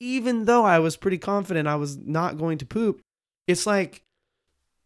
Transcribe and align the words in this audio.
even 0.00 0.44
though 0.44 0.64
I 0.64 0.78
was 0.78 0.96
pretty 0.96 1.18
confident 1.18 1.66
I 1.66 1.74
was 1.74 1.96
not 1.96 2.38
going 2.38 2.58
to 2.58 2.66
poop, 2.66 3.00
it's 3.48 3.66
like, 3.66 4.04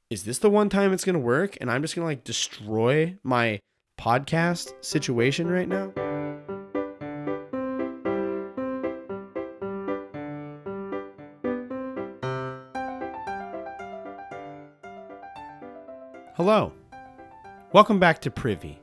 is 0.09 0.25
this 0.25 0.39
the 0.39 0.49
one 0.49 0.69
time 0.69 0.93
it's 0.93 1.05
going 1.05 1.15
to 1.15 1.21
work? 1.21 1.59
And 1.61 1.71
I'm 1.71 1.83
just 1.83 1.95
going 1.95 2.05
to 2.05 2.11
like 2.11 2.25
destroy 2.25 3.17
my 3.23 3.61
podcast 4.01 4.73
situation 4.81 5.51
right 5.51 5.69
now? 5.69 5.93
Hello. 16.37 16.73
Welcome 17.73 18.01
back 18.01 18.21
to 18.23 18.31
Privy. 18.31 18.81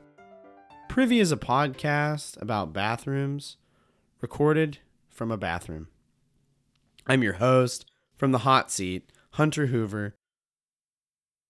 Privy 0.89 1.19
is 1.19 1.31
a 1.31 1.37
podcast 1.37 2.39
about 2.39 2.71
bathrooms 2.71 3.57
recorded 4.21 4.77
from 5.09 5.31
a 5.31 5.37
bathroom. 5.37 5.87
I'm 7.09 7.23
your 7.23 7.33
host 7.33 7.87
from 8.15 8.31
the 8.31 8.39
hot 8.39 8.69
seat, 8.69 9.11
Hunter 9.31 9.65
Hoover, 9.65 10.13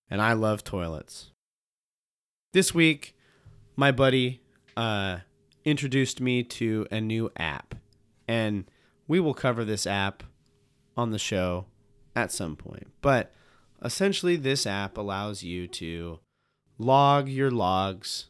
and 0.09 0.21
I 0.21 0.31
love 0.31 0.63
toilets. 0.63 1.31
This 2.53 2.73
week, 2.73 3.13
my 3.75 3.91
buddy 3.91 4.41
uh, 4.77 5.17
introduced 5.65 6.21
me 6.21 6.43
to 6.43 6.87
a 6.89 7.01
new 7.01 7.29
app, 7.35 7.75
and 8.25 8.71
we 9.05 9.19
will 9.19 9.33
cover 9.33 9.65
this 9.65 9.85
app 9.85 10.23
on 10.95 11.11
the 11.11 11.19
show 11.19 11.65
at 12.15 12.31
some 12.31 12.55
point. 12.55 12.87
But 13.01 13.33
essentially, 13.83 14.37
this 14.37 14.65
app 14.65 14.97
allows 14.97 15.43
you 15.43 15.67
to 15.67 16.21
log 16.77 17.27
your 17.27 17.51
logs 17.51 18.27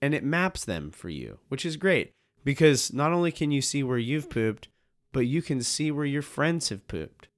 and 0.00 0.12
it 0.12 0.24
maps 0.24 0.64
them 0.64 0.90
for 0.90 1.08
you, 1.08 1.38
which 1.48 1.64
is 1.64 1.76
great 1.76 2.10
because 2.42 2.92
not 2.92 3.12
only 3.12 3.30
can 3.30 3.52
you 3.52 3.62
see 3.62 3.84
where 3.84 3.98
you've 3.98 4.28
pooped, 4.28 4.66
but 5.12 5.26
you 5.26 5.42
can 5.42 5.62
see 5.62 5.90
where 5.90 6.06
your 6.06 6.22
friends 6.22 6.70
have 6.70 6.88
pooped. 6.88 7.28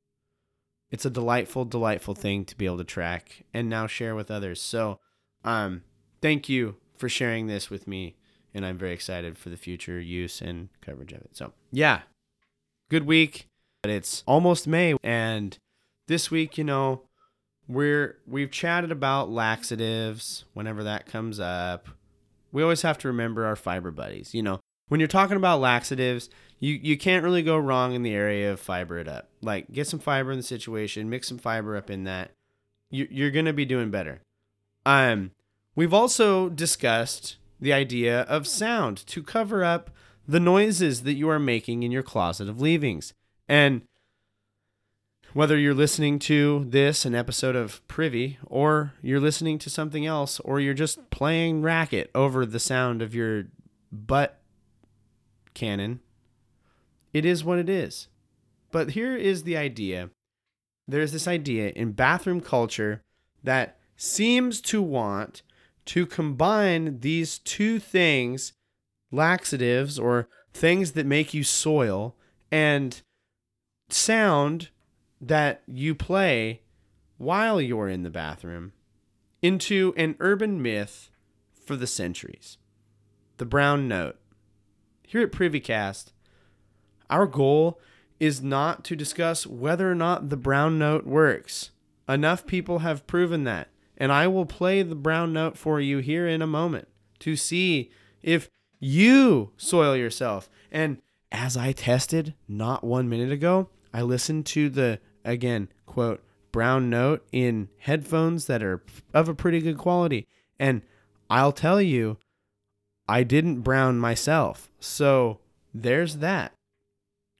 It's 0.91 1.05
a 1.05 1.11
delightful, 1.11 1.65
delightful 1.65 2.15
thing 2.15 2.45
to 2.45 2.57
be 2.57 2.67
able 2.67 2.79
to 2.79 2.85
track 2.85 3.45
and 3.53 3.69
now 3.69 3.87
share 3.87 4.15
with 4.15 4.31
others. 4.31 4.61
So, 4.61 5.01
um, 5.45 5.83
thank 6.23 6.49
you 6.49 6.77
for 6.97 7.09
sharing 7.09 7.49
this 7.49 7.69
with 7.69 7.89
me, 7.89 8.17
and 8.55 8.65
I'm 8.65 8.79
very 8.79 8.93
excited 8.93 9.37
for 9.37 9.51
the 9.51 9.57
future 9.57 10.01
use 10.01 10.41
and 10.41 10.69
coverage 10.81 11.13
of 11.13 11.21
it. 11.23 11.37
So, 11.37 11.53
yeah, 11.73 12.03
good 12.89 13.07
week. 13.07 13.49
But 13.83 13.91
it's 13.91 14.23
almost 14.27 14.67
May, 14.67 14.95
and 15.03 15.59
this 16.09 16.31
week, 16.31 16.57
you 16.57 16.65
know, 16.65 17.03
we're 17.69 18.19
we've 18.27 18.51
chatted 18.51 18.91
about 18.91 19.31
laxatives 19.31 20.45
whenever 20.55 20.85
that 20.85 21.07
comes 21.07 21.41
up. 21.41 21.89
We 22.53 22.63
always 22.63 22.83
have 22.83 22.99
to 22.99 23.09
remember 23.09 23.45
our 23.45 23.57
fiber 23.57 23.91
buddies. 23.91 24.33
You 24.35 24.43
know, 24.43 24.61
when 24.89 25.01
you're 25.01 25.07
talking 25.07 25.37
about 25.37 25.61
laxatives, 25.61 26.31
you 26.61 26.79
you 26.83 26.97
can't 26.97 27.25
really 27.25 27.43
go 27.43 27.57
wrong 27.57 27.95
in 27.95 28.03
the 28.03 28.15
area 28.15 28.53
of 28.53 28.61
fiber 28.61 28.99
it 28.99 29.09
up. 29.09 29.29
Like 29.43 29.73
get 29.73 29.87
some 29.87 30.01
fiber 30.01 30.31
in 30.31 30.39
the 30.39 30.43
situation, 30.43 31.11
mix 31.11 31.29
some 31.29 31.39
fiber 31.39 31.77
up 31.77 31.91
in 31.91 32.05
that. 32.05 32.31
You, 32.91 33.09
you're 33.11 33.31
gonna 33.31 33.53
be 33.53 33.65
doing 33.65 33.91
better. 33.91 34.21
Um, 34.87 35.33
we've 35.75 35.95
also 35.95 36.49
discussed 36.49 37.37
the 37.61 37.73
idea 37.73 38.23
of 38.23 38.47
sound 38.47 38.99
to 39.07 39.23
cover 39.23 39.65
up 39.65 39.91
the 40.27 40.41
noises 40.41 41.03
that 41.03 41.15
you 41.15 41.29
are 41.29 41.39
making 41.39 41.83
in 41.83 41.91
your 41.91 42.03
closet 42.03 42.49
of 42.49 42.61
leavings. 42.61 43.13
And 43.49 43.83
whether 45.33 45.59
you're 45.59 45.75
listening 45.75 46.19
to 46.21 46.65
this, 46.69 47.05
an 47.05 47.15
episode 47.15 47.57
of 47.57 47.87
Privy, 47.89 48.39
or 48.47 48.93
you're 49.03 49.21
listening 49.21 49.59
to 49.59 49.71
something 49.71 50.07
else, 50.07 50.39
or 50.41 50.61
you're 50.61 50.75
just 50.75 51.11
playing 51.11 51.63
racket 51.63 52.11
over 52.15 52.47
the 52.47 52.61
sound 52.61 53.03
of 53.03 53.15
your 53.15 53.47
butt 53.91 54.41
cannon, 55.53 56.01
it 57.15 57.25
is 57.25 57.43
what 57.43 57.59
it 57.59 57.71
is. 57.71 58.09
But 58.71 58.91
here 58.91 59.17
is 59.17 59.45
the 59.45 59.57
idea 59.57 60.11
there's 60.87 61.13
this 61.13 61.27
idea 61.27 61.71
in 61.71 61.93
bathroom 61.93 62.43
culture 62.43 63.01
that 63.43 63.79
seems 63.97 64.61
to 64.61 64.83
want 64.83 65.43
to 65.87 66.05
combine 66.05 67.01
these 67.01 67.39
two 67.39 67.79
things 67.79 68.53
laxatives 69.11 69.99
or 69.99 70.29
things 70.53 70.93
that 70.93 71.07
make 71.07 71.33
you 71.33 71.43
soil 71.43 72.17
and 72.51 73.01
sound 73.89 74.69
that 75.21 75.63
you 75.67 75.95
play 75.95 76.61
while 77.17 77.61
you're 77.61 77.89
in 77.89 78.03
the 78.03 78.11
bathroom 78.11 78.73
into 79.41 79.95
an 79.97 80.17
urban 80.21 80.61
myth 80.61 81.11
for 81.65 81.77
the 81.77 81.87
centuries 81.87 82.59
the 83.37 83.45
brown 83.45 83.89
note. 83.89 84.17
Here 85.03 85.23
at 85.23 85.33
PrivyCast, 85.33 86.13
our 87.15 87.27
goal 87.27 87.79
is 88.19 88.43
not 88.43 88.83
to 88.85 88.97
discuss 88.97 89.47
whether 89.47 89.89
or 89.89 89.95
not 89.95 90.31
the 90.31 90.37
brown 90.37 90.81
note 90.81 91.07
works. 91.07 91.71
Enough 92.09 92.45
people 92.45 92.81
have 92.81 93.07
proven 93.07 93.45
that. 93.45 93.69
And 93.97 94.11
I 94.11 94.27
will 94.27 94.47
play 94.47 94.83
the 94.83 94.97
brown 94.97 95.33
note 95.33 95.57
for 95.57 95.81
you 95.81 95.99
here 95.99 96.27
in 96.27 96.43
a 96.43 96.47
moment 96.47 96.89
to 97.21 97.37
see 97.37 97.93
if 98.21 98.51
you 98.81 99.53
soil 99.57 99.95
yourself. 99.95 100.51
And 100.73 101.01
as 101.31 101.57
I 101.57 101.71
tested 101.71 102.35
not 102.49 102.83
one 102.83 103.09
minute 103.09 103.31
ago, 103.31 103.69
I 103.93 104.03
listened 104.03 104.45
to 104.47 104.69
the 104.69 104.99
again, 105.25 105.69
quote, 105.87 106.21
brown 106.51 106.91
note 106.91 107.25
in 107.31 107.69
headphones 107.79 108.47
that 108.47 108.61
are 108.61 108.83
of 109.13 109.29
a 109.29 109.35
pretty 109.35 109.61
good 109.61 109.79
quality. 109.79 110.27
And 110.59 110.83
I'll 111.31 111.53
tell 111.53 111.81
you, 111.81 112.19
I 113.07 113.23
didn't 113.23 113.61
brown 113.61 114.01
myself. 114.01 114.69
So 114.81 115.39
there's 115.73 116.17
that. 116.17 116.53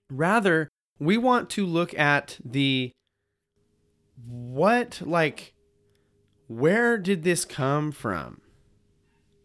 Rather, 0.09 0.69
we 0.99 1.17
want 1.17 1.49
to 1.51 1.65
look 1.65 1.97
at 1.97 2.39
the 2.43 2.91
what, 4.25 5.01
like, 5.03 5.53
where 6.47 6.97
did 6.97 7.23
this 7.23 7.43
come 7.43 7.91
from? 7.91 8.41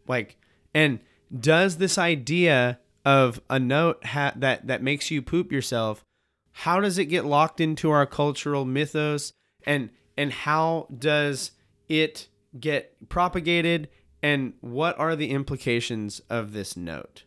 Like, 0.06 0.37
and 0.75 1.00
does 1.37 1.78
this 1.78 1.99
idea 1.99 2.78
of 3.04 3.41
a 3.49 3.59
note 3.59 4.04
ha- 4.04 4.34
that 4.37 4.66
that 4.66 4.82
makes 4.82 5.10
you 5.10 5.22
poop 5.22 5.50
yourself 5.50 6.04
how 6.53 6.81
does 6.81 6.99
it 6.99 7.06
get 7.06 7.25
locked 7.25 7.60
into 7.60 7.91
our 7.91 8.06
cultural 8.06 8.65
mythos? 8.65 9.32
And 9.65 9.91
and 10.16 10.32
how 10.32 10.88
does 10.97 11.53
it 11.88 12.28
get 12.59 13.09
propagated? 13.09 13.88
And 14.22 14.53
what 14.60 14.99
are 14.99 15.16
the 15.16 15.31
implications 15.31 16.20
of 16.28 16.53
this 16.53 16.76
note 16.76 17.25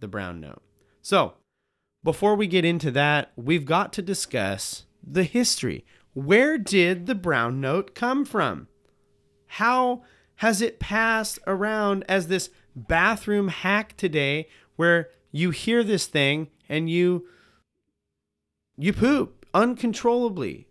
the 0.00 0.08
brown 0.08 0.40
note? 0.40 0.62
So 1.00 1.34
before 2.02 2.34
we 2.34 2.46
get 2.46 2.64
into 2.64 2.90
that 2.90 3.32
we've 3.36 3.64
got 3.64 3.92
to 3.92 4.02
discuss 4.02 4.84
the 5.02 5.24
history 5.24 5.84
where 6.14 6.58
did 6.58 7.06
the 7.06 7.14
brown 7.14 7.60
note 7.60 7.94
come 7.94 8.24
from 8.24 8.68
how 9.46 10.02
has 10.36 10.62
it 10.62 10.78
passed 10.78 11.38
around 11.46 12.04
as 12.08 12.28
this 12.28 12.50
bathroom 12.76 13.48
hack 13.48 13.96
today 13.96 14.48
where 14.76 15.08
you 15.32 15.50
hear 15.50 15.82
this 15.82 16.06
thing 16.06 16.48
and 16.68 16.88
you 16.88 17.26
you 18.76 18.92
poop 18.92 19.46
uncontrollably. 19.52 20.68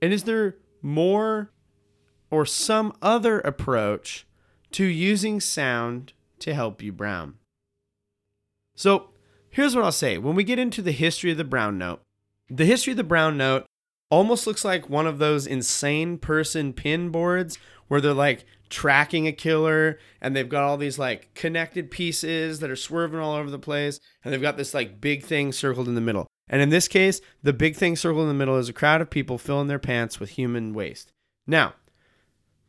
And 0.00 0.12
is 0.12 0.24
there 0.24 0.56
more 0.80 1.52
or 2.30 2.46
some 2.46 2.94
other 3.02 3.40
approach 3.40 4.26
to 4.72 4.84
using 4.84 5.38
sound 5.38 6.14
to 6.38 6.54
help 6.54 6.82
you 6.82 6.92
brown? 6.92 7.34
So 8.74 9.10
here's 9.50 9.74
what 9.74 9.84
I'll 9.84 9.92
say. 9.92 10.18
When 10.18 10.34
we 10.34 10.44
get 10.44 10.58
into 10.58 10.82
the 10.82 10.92
history 10.92 11.30
of 11.30 11.36
the 11.36 11.44
brown 11.44 11.78
note, 11.78 12.00
the 12.48 12.64
history 12.64 12.92
of 12.92 12.96
the 12.96 13.04
brown 13.04 13.36
note 13.36 13.66
almost 14.10 14.46
looks 14.46 14.64
like 14.64 14.90
one 14.90 15.06
of 15.06 15.18
those 15.18 15.46
insane 15.46 16.18
person 16.18 16.72
pin 16.72 17.08
boards 17.10 17.58
where 17.88 18.00
they're 18.00 18.12
like 18.12 18.44
tracking 18.68 19.26
a 19.26 19.32
killer 19.32 19.98
and 20.20 20.34
they've 20.34 20.48
got 20.48 20.64
all 20.64 20.76
these 20.76 20.98
like 20.98 21.32
connected 21.34 21.90
pieces 21.90 22.60
that 22.60 22.70
are 22.70 22.76
swerving 22.76 23.20
all 23.20 23.34
over 23.34 23.50
the 23.50 23.58
place 23.58 24.00
and 24.22 24.32
they've 24.32 24.42
got 24.42 24.56
this 24.56 24.74
like 24.74 25.00
big 25.00 25.22
thing 25.22 25.52
circled 25.52 25.88
in 25.88 25.94
the 25.94 26.00
middle. 26.00 26.26
And 26.48 26.60
in 26.60 26.68
this 26.68 26.88
case, 26.88 27.20
the 27.42 27.52
big 27.52 27.76
thing 27.76 27.96
circled 27.96 28.22
in 28.22 28.28
the 28.28 28.34
middle 28.34 28.58
is 28.58 28.68
a 28.68 28.74
crowd 28.74 29.00
of 29.00 29.10
people 29.10 29.38
filling 29.38 29.68
their 29.68 29.78
pants 29.78 30.20
with 30.20 30.30
human 30.30 30.74
waste. 30.74 31.12
Now, 31.46 31.74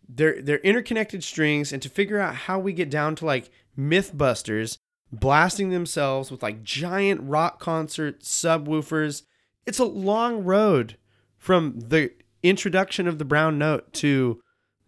they're 0.07 0.41
they're 0.41 0.57
interconnected 0.59 1.23
strings 1.23 1.73
and 1.73 1.81
to 1.81 1.89
figure 1.89 2.19
out 2.19 2.35
how 2.35 2.59
we 2.59 2.73
get 2.73 2.89
down 2.89 3.15
to 3.15 3.25
like 3.25 3.49
mythbusters 3.77 4.77
blasting 5.13 5.69
themselves 5.69 6.31
with 6.31 6.43
like 6.43 6.63
giant 6.63 7.21
rock 7.21 7.59
concert 7.59 8.21
subwoofers, 8.21 9.23
it's 9.65 9.79
a 9.79 9.85
long 9.85 10.43
road 10.43 10.97
from 11.37 11.79
the 11.79 12.11
introduction 12.41 13.07
of 13.07 13.19
the 13.19 13.25
brown 13.25 13.57
note 13.57 13.93
to 13.93 14.41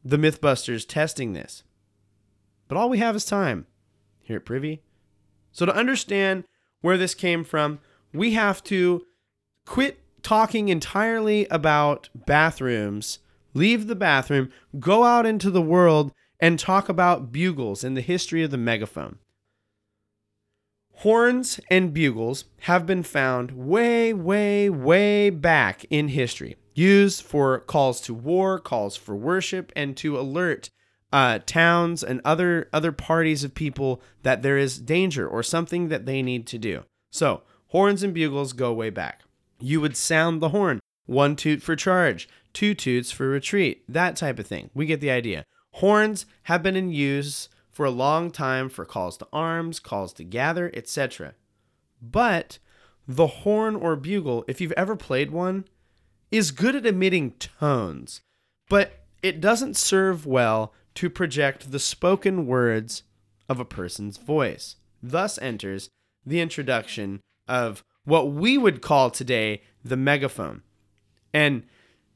the 0.03 0.17
Mythbusters 0.17 0.85
testing 0.87 1.33
this. 1.33 1.63
But 2.67 2.77
all 2.77 2.89
we 2.89 2.97
have 2.97 3.15
is 3.15 3.25
time 3.25 3.67
here 4.21 4.37
at 4.37 4.45
Privy. 4.45 4.81
So, 5.51 5.65
to 5.65 5.75
understand 5.75 6.43
where 6.81 6.97
this 6.97 7.13
came 7.13 7.43
from, 7.43 7.79
we 8.13 8.33
have 8.33 8.63
to 8.65 9.05
quit 9.65 9.99
talking 10.23 10.69
entirely 10.69 11.45
about 11.47 12.09
bathrooms, 12.15 13.19
leave 13.53 13.87
the 13.87 13.95
bathroom, 13.95 14.49
go 14.79 15.03
out 15.03 15.25
into 15.25 15.51
the 15.51 15.61
world, 15.61 16.11
and 16.39 16.59
talk 16.59 16.89
about 16.89 17.31
bugles 17.31 17.83
and 17.83 17.95
the 17.95 18.01
history 18.01 18.43
of 18.43 18.51
the 18.51 18.57
megaphone. 18.57 19.19
Horns 20.99 21.59
and 21.69 21.93
bugles 21.93 22.45
have 22.61 22.85
been 22.85 23.03
found 23.03 23.51
way, 23.51 24.13
way, 24.13 24.69
way 24.69 25.29
back 25.29 25.85
in 25.89 26.07
history, 26.07 26.55
used 26.73 27.21
for 27.21 27.59
calls 27.59 27.99
to 28.01 28.13
war, 28.13 28.59
calls 28.59 28.95
for 28.95 29.15
worship, 29.15 29.71
and 29.75 29.95
to 29.97 30.17
alert 30.17 30.69
uh, 31.11 31.39
towns 31.45 32.03
and 32.03 32.21
other 32.25 32.69
other 32.73 32.91
parties 32.91 33.43
of 33.43 33.53
people 33.53 34.01
that 34.23 34.41
there 34.41 34.57
is 34.57 34.79
danger 34.79 35.27
or 35.27 35.43
something 35.43 35.89
that 35.89 36.05
they 36.05 36.21
need 36.21 36.47
to 36.47 36.57
do. 36.57 36.83
So 37.11 37.43
horns 37.67 38.01
and 38.01 38.13
bugles 38.13 38.53
go 38.53 38.73
way 38.73 38.89
back. 38.89 39.21
You 39.59 39.81
would 39.81 39.95
sound 39.95 40.41
the 40.41 40.49
horn, 40.49 40.79
one 41.05 41.35
toot 41.35 41.61
for 41.61 41.75
charge, 41.75 42.27
two 42.53 42.73
toots 42.73 43.11
for 43.11 43.27
retreat, 43.27 43.83
that 43.87 44.15
type 44.15 44.39
of 44.39 44.47
thing. 44.47 44.69
We 44.73 44.85
get 44.85 45.01
the 45.01 45.11
idea. 45.11 45.45
Horns 45.73 46.25
have 46.43 46.63
been 46.63 46.75
in 46.75 46.89
use 46.89 47.49
for 47.75 47.85
a 47.85 47.91
long 47.91 48.31
time 48.31 48.69
for 48.69 48.85
calls 48.85 49.17
to 49.17 49.27
arms, 49.33 49.81
calls 49.81 50.13
to 50.13 50.23
gather, 50.23 50.71
etc. 50.73 51.33
But 52.01 52.57
the 53.05 53.27
horn 53.27 53.75
or 53.75 53.97
bugle, 53.97 54.45
if 54.47 54.61
you've 54.61 54.71
ever 54.77 54.95
played 54.95 55.29
one, 55.29 55.65
is 56.31 56.51
good 56.51 56.77
at 56.77 56.85
emitting 56.85 57.31
tones, 57.31 58.21
but 58.69 59.03
it 59.21 59.41
doesn't 59.41 59.75
serve 59.75 60.25
well 60.25 60.73
to 60.93 61.09
project 61.09 61.73
the 61.73 61.79
spoken 61.79 62.47
words 62.47 63.03
of 63.49 63.59
a 63.59 63.65
person's 63.65 64.15
voice. 64.15 64.77
Thus 65.03 65.37
enters 65.39 65.89
the 66.25 66.39
introduction 66.39 67.19
of 67.45 67.83
what 68.05 68.31
we 68.31 68.57
would 68.57 68.81
call 68.81 69.11
today 69.11 69.63
the 69.83 69.97
megaphone. 69.97 70.61
And, 71.33 71.63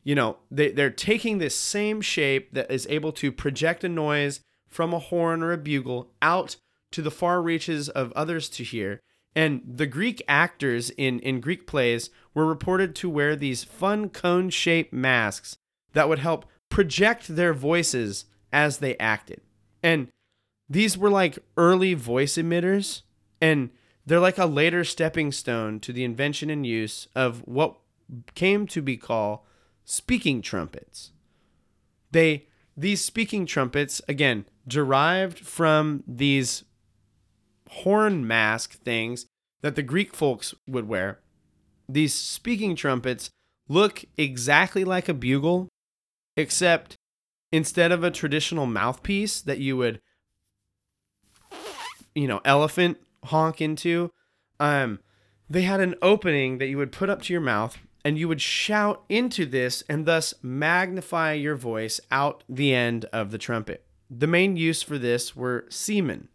you 0.05 0.15
know, 0.15 0.37
they, 0.49 0.71
they're 0.71 0.89
taking 0.89 1.37
this 1.37 1.57
same 1.57 1.99
shape 1.99 2.53
that 2.53 2.71
is 2.71 2.87
able 2.89 3.11
to 3.11 3.33
project 3.33 3.83
a 3.83 3.89
noise 3.89 4.39
from 4.69 4.93
a 4.93 4.99
horn 4.99 5.43
or 5.43 5.51
a 5.51 5.57
bugle 5.57 6.11
out 6.21 6.55
to 6.91 7.01
the 7.01 7.11
far 7.11 7.41
reaches 7.41 7.89
of 7.89 8.11
others 8.13 8.49
to 8.49 8.63
hear. 8.63 8.99
And 9.35 9.61
the 9.65 9.85
Greek 9.85 10.21
actors 10.27 10.89
in, 10.91 11.19
in 11.19 11.39
Greek 11.39 11.67
plays 11.67 12.09
were 12.33 12.45
reported 12.45 12.95
to 12.95 13.09
wear 13.09 13.35
these 13.35 13.63
fun 13.63 14.09
cone 14.09 14.49
shaped 14.49 14.91
masks 14.91 15.57
that 15.93 16.09
would 16.09 16.19
help 16.19 16.45
project 16.69 17.35
their 17.35 17.53
voices 17.53 18.25
as 18.51 18.77
they 18.79 18.97
acted. 18.97 19.41
And 19.83 20.09
these 20.69 20.97
were 20.97 21.09
like 21.09 21.39
early 21.57 21.93
voice 21.93 22.35
emitters, 22.35 23.01
and 23.41 23.69
they're 24.05 24.19
like 24.19 24.37
a 24.37 24.45
later 24.45 24.83
stepping 24.83 25.31
stone 25.31 25.79
to 25.81 25.93
the 25.93 26.03
invention 26.03 26.49
and 26.49 26.65
use 26.65 27.07
of 27.15 27.39
what 27.47 27.77
came 28.35 28.67
to 28.67 28.81
be 28.81 28.97
called 28.97 29.39
speaking 29.83 30.41
trumpets. 30.41 31.11
They 32.11 32.47
these 32.75 33.03
speaking 33.03 33.45
trumpets 33.45 34.01
again 34.07 34.45
derived 34.69 35.39
from 35.39 36.03
these 36.07 36.63
horn 37.69 38.25
mask 38.25 38.81
things 38.81 39.25
that 39.61 39.75
the 39.75 39.83
Greek 39.83 40.15
folks 40.15 40.53
would 40.67 40.87
wear. 40.87 41.19
These 41.87 42.13
speaking 42.13 42.75
trumpets 42.75 43.29
look 43.67 44.05
exactly 44.17 44.83
like 44.83 45.09
a 45.09 45.13
bugle, 45.13 45.67
except 46.37 46.95
instead 47.51 47.91
of 47.91 48.03
a 48.03 48.11
traditional 48.11 48.65
mouthpiece 48.65 49.41
that 49.41 49.59
you 49.59 49.75
would 49.75 49.99
you 52.13 52.27
know 52.27 52.41
elephant 52.45 52.97
honk 53.25 53.61
into 53.61 54.11
um 54.59 54.99
they 55.49 55.63
had 55.63 55.79
an 55.79 55.95
opening 56.01 56.59
that 56.59 56.67
you 56.67 56.77
would 56.77 56.91
put 56.91 57.09
up 57.09 57.21
to 57.21 57.33
your 57.33 57.41
mouth 57.41 57.77
and 58.05 58.17
you 58.17 58.27
would 58.27 58.41
shout 58.41 59.03
into 59.09 59.45
this 59.45 59.83
and 59.89 60.05
thus 60.05 60.33
magnify 60.41 61.33
your 61.33 61.55
voice 61.55 61.99
out 62.11 62.43
the 62.47 62.73
end 62.73 63.05
of 63.05 63.31
the 63.31 63.37
trumpet 63.37 63.83
the 64.09 64.27
main 64.27 64.55
use 64.55 64.81
for 64.81 64.97
this 64.97 65.35
were 65.35 65.65
seamen 65.69 66.27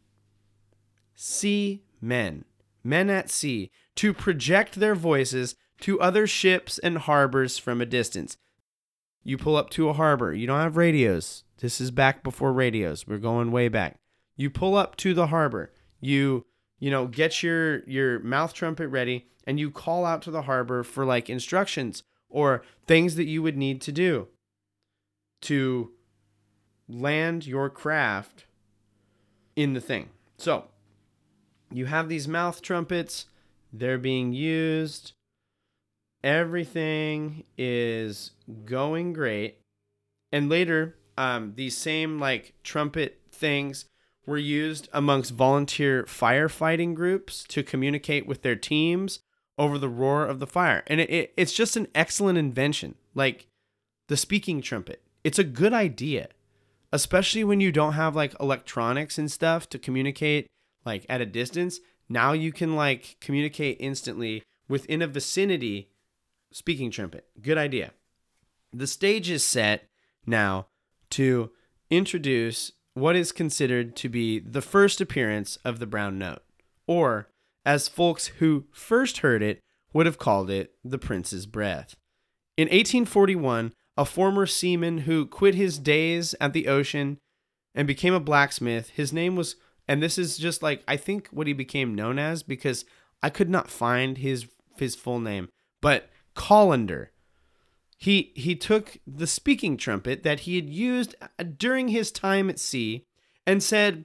sea 1.15 1.82
men 2.00 2.44
men 2.82 3.09
at 3.11 3.31
sea 3.31 3.71
to 3.97 4.12
project 4.12 4.76
their 4.76 4.94
voices 4.94 5.56
to 5.81 6.00
other 6.00 6.26
ships 6.26 6.79
and 6.79 6.99
harbors 6.99 7.59
from 7.59 7.81
a 7.81 7.87
distance 7.87 8.37
you 9.25 9.38
pull 9.38 9.56
up 9.56 9.71
to 9.71 9.88
a 9.88 9.94
harbor. 9.94 10.32
You 10.35 10.47
don't 10.47 10.61
have 10.61 10.76
radios. 10.76 11.44
This 11.59 11.81
is 11.81 11.91
back 11.91 12.23
before 12.23 12.53
radios. 12.53 13.06
We're 13.06 13.19
going 13.19 13.50
way 13.50 13.69
back. 13.69 13.99
You 14.37 14.50
pull 14.50 14.76
up 14.76 14.97
to 14.97 15.15
the 15.15 15.29
harbor. 15.29 15.73
You 16.00 16.44
you 16.79 16.91
know 16.91 17.06
get 17.06 17.43
your 17.43 17.82
your 17.88 18.19
mouth 18.21 18.53
trumpet 18.53 18.88
ready 18.88 19.26
and 19.47 19.59
you 19.59 19.71
call 19.71 20.05
out 20.05 20.21
to 20.23 20.31
the 20.31 20.43
harbor 20.43 20.82
for 20.82 21.06
like 21.06 21.31
instructions 21.31 22.03
or 22.29 22.62
things 22.87 23.15
that 23.15 23.25
you 23.25 23.43
would 23.43 23.56
need 23.56 23.81
to 23.82 23.93
do 23.93 24.29
to 25.43 25.93
land 26.88 27.46
your 27.46 27.70
craft 27.70 28.44
in 29.56 29.75
the 29.75 29.81
thing. 29.81 30.10
So, 30.36 30.66
you 31.70 31.86
have 31.86 32.08
these 32.08 32.28
mouth 32.28 32.62
trumpets, 32.62 33.26
they're 33.72 33.98
being 33.98 34.32
used 34.32 35.12
everything 36.25 37.44
is 37.58 38.32
going 38.64 39.12
great. 39.12 39.60
And 40.32 40.48
later, 40.48 40.96
um, 41.16 41.52
these 41.54 41.76
same 41.76 42.19
like 42.19 42.54
trumpet 42.64 43.20
things 43.30 43.84
were 44.26 44.38
used 44.38 44.88
amongst 44.92 45.32
volunteer 45.32 46.04
firefighting 46.04 46.94
groups 46.94 47.44
to 47.48 47.62
communicate 47.62 48.26
with 48.26 48.42
their 48.42 48.56
teams 48.56 49.20
over 49.58 49.78
the 49.78 49.88
roar 49.88 50.25
of 50.25 50.40
the 50.40 50.46
fire. 50.46 50.82
And 50.87 51.00
it, 51.00 51.10
it, 51.10 51.34
it's 51.37 51.52
just 51.52 51.76
an 51.76 51.88
excellent 51.94 52.38
invention. 52.38 52.94
Like 53.14 53.46
the 54.08 54.16
speaking 54.16 54.62
trumpet, 54.62 55.02
it's 55.22 55.38
a 55.38 55.44
good 55.44 55.75
idea, 55.75 56.28
especially 56.94 57.43
when 57.43 57.58
you 57.58 57.73
don't 57.73 57.94
have 57.94 58.14
like 58.14 58.37
electronics 58.38 59.19
and 59.19 59.31
stuff 59.31 59.69
to 59.69 59.81
communicate 59.81 60.46
like 60.87 61.05
at 61.08 61.20
a 61.20 61.26
distance. 61.26 61.81
Now 62.08 62.32
you 62.32 62.52
can 62.52 62.76
like 62.76 63.17
communicate 63.20 63.79
instantly 63.81 64.44
within 64.69 65.02
a 65.02 65.08
vicinity 65.08 65.91
speaking 66.52 66.93
trumpet. 66.93 67.26
Good 67.43 67.58
idea. 67.58 67.91
The 68.73 68.87
stage 68.87 69.29
is 69.29 69.44
set 69.44 69.88
now 70.25 70.69
to 71.11 71.50
introduce 71.91 72.70
what 72.94 73.17
is 73.17 73.32
considered 73.32 73.97
to 73.97 74.08
be 74.08 74.38
the 74.38 74.62
first 74.62 75.00
appearance 75.00 75.56
of 75.64 75.81
the 75.81 75.87
brown 75.88 76.17
note, 76.17 76.44
or 76.87 77.29
as 77.67 77.88
folks 77.88 78.29
who 78.38 78.67
first 78.70 79.19
heard 79.19 79.43
it 79.43 79.58
would 79.93 80.06
have 80.06 80.19
called 80.19 80.49
it 80.49 80.75
the 80.85 80.99
prince's 80.99 81.47
breath. 81.47 81.97
In 82.56 82.67
1841, 82.67 83.73
a 83.96 84.05
former 84.05 84.46
seaman 84.46 84.99
who 84.99 85.26
quit 85.26 85.55
his 85.55 85.79
days 85.79 86.35
at 86.41 86.52
the 86.52 86.69
ocean 86.69 87.19
and 87.75 87.87
became 87.87 88.14
a 88.14 88.20
blacksmith, 88.20 88.91
his 88.91 89.12
name 89.12 89.37
was, 89.37 89.56
and 89.87 90.02
this 90.02 90.19
is 90.19 90.38
just 90.38 90.62
like 90.62 90.82
I 90.87 90.96
think 90.96 91.29
what 91.29 91.46
he 91.46 91.52
became 91.52 91.94
known 91.94 92.19
as 92.19 92.43
because 92.43 92.85
I 93.23 93.31
could 93.31 93.50
not 93.50 93.70
find 93.70 94.19
his 94.19 94.46
his 94.76 94.95
full 94.95 95.21
name, 95.21 95.49
but 95.80 96.11
colander. 96.35 97.11
He 97.97 98.33
he 98.35 98.57
took 98.57 98.99
the 99.07 99.26
speaking 99.26 99.76
trumpet 99.76 100.23
that 100.25 100.40
he 100.40 100.57
had 100.57 100.68
used 100.68 101.14
uh, 101.23 101.45
during 101.57 101.88
his 101.88 102.11
time 102.11 102.50
at 102.50 102.59
sea 102.59 103.07
and 103.47 103.62
said, 103.62 104.04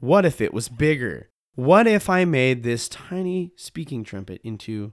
"What 0.00 0.24
if 0.24 0.40
it 0.40 0.54
was 0.54 0.68
bigger? 0.68 1.30
What 1.54 1.86
if 1.86 2.10
I 2.10 2.24
made 2.24 2.62
this 2.62 2.88
tiny 2.88 3.52
speaking 3.56 4.02
trumpet 4.04 4.40
into 4.42 4.92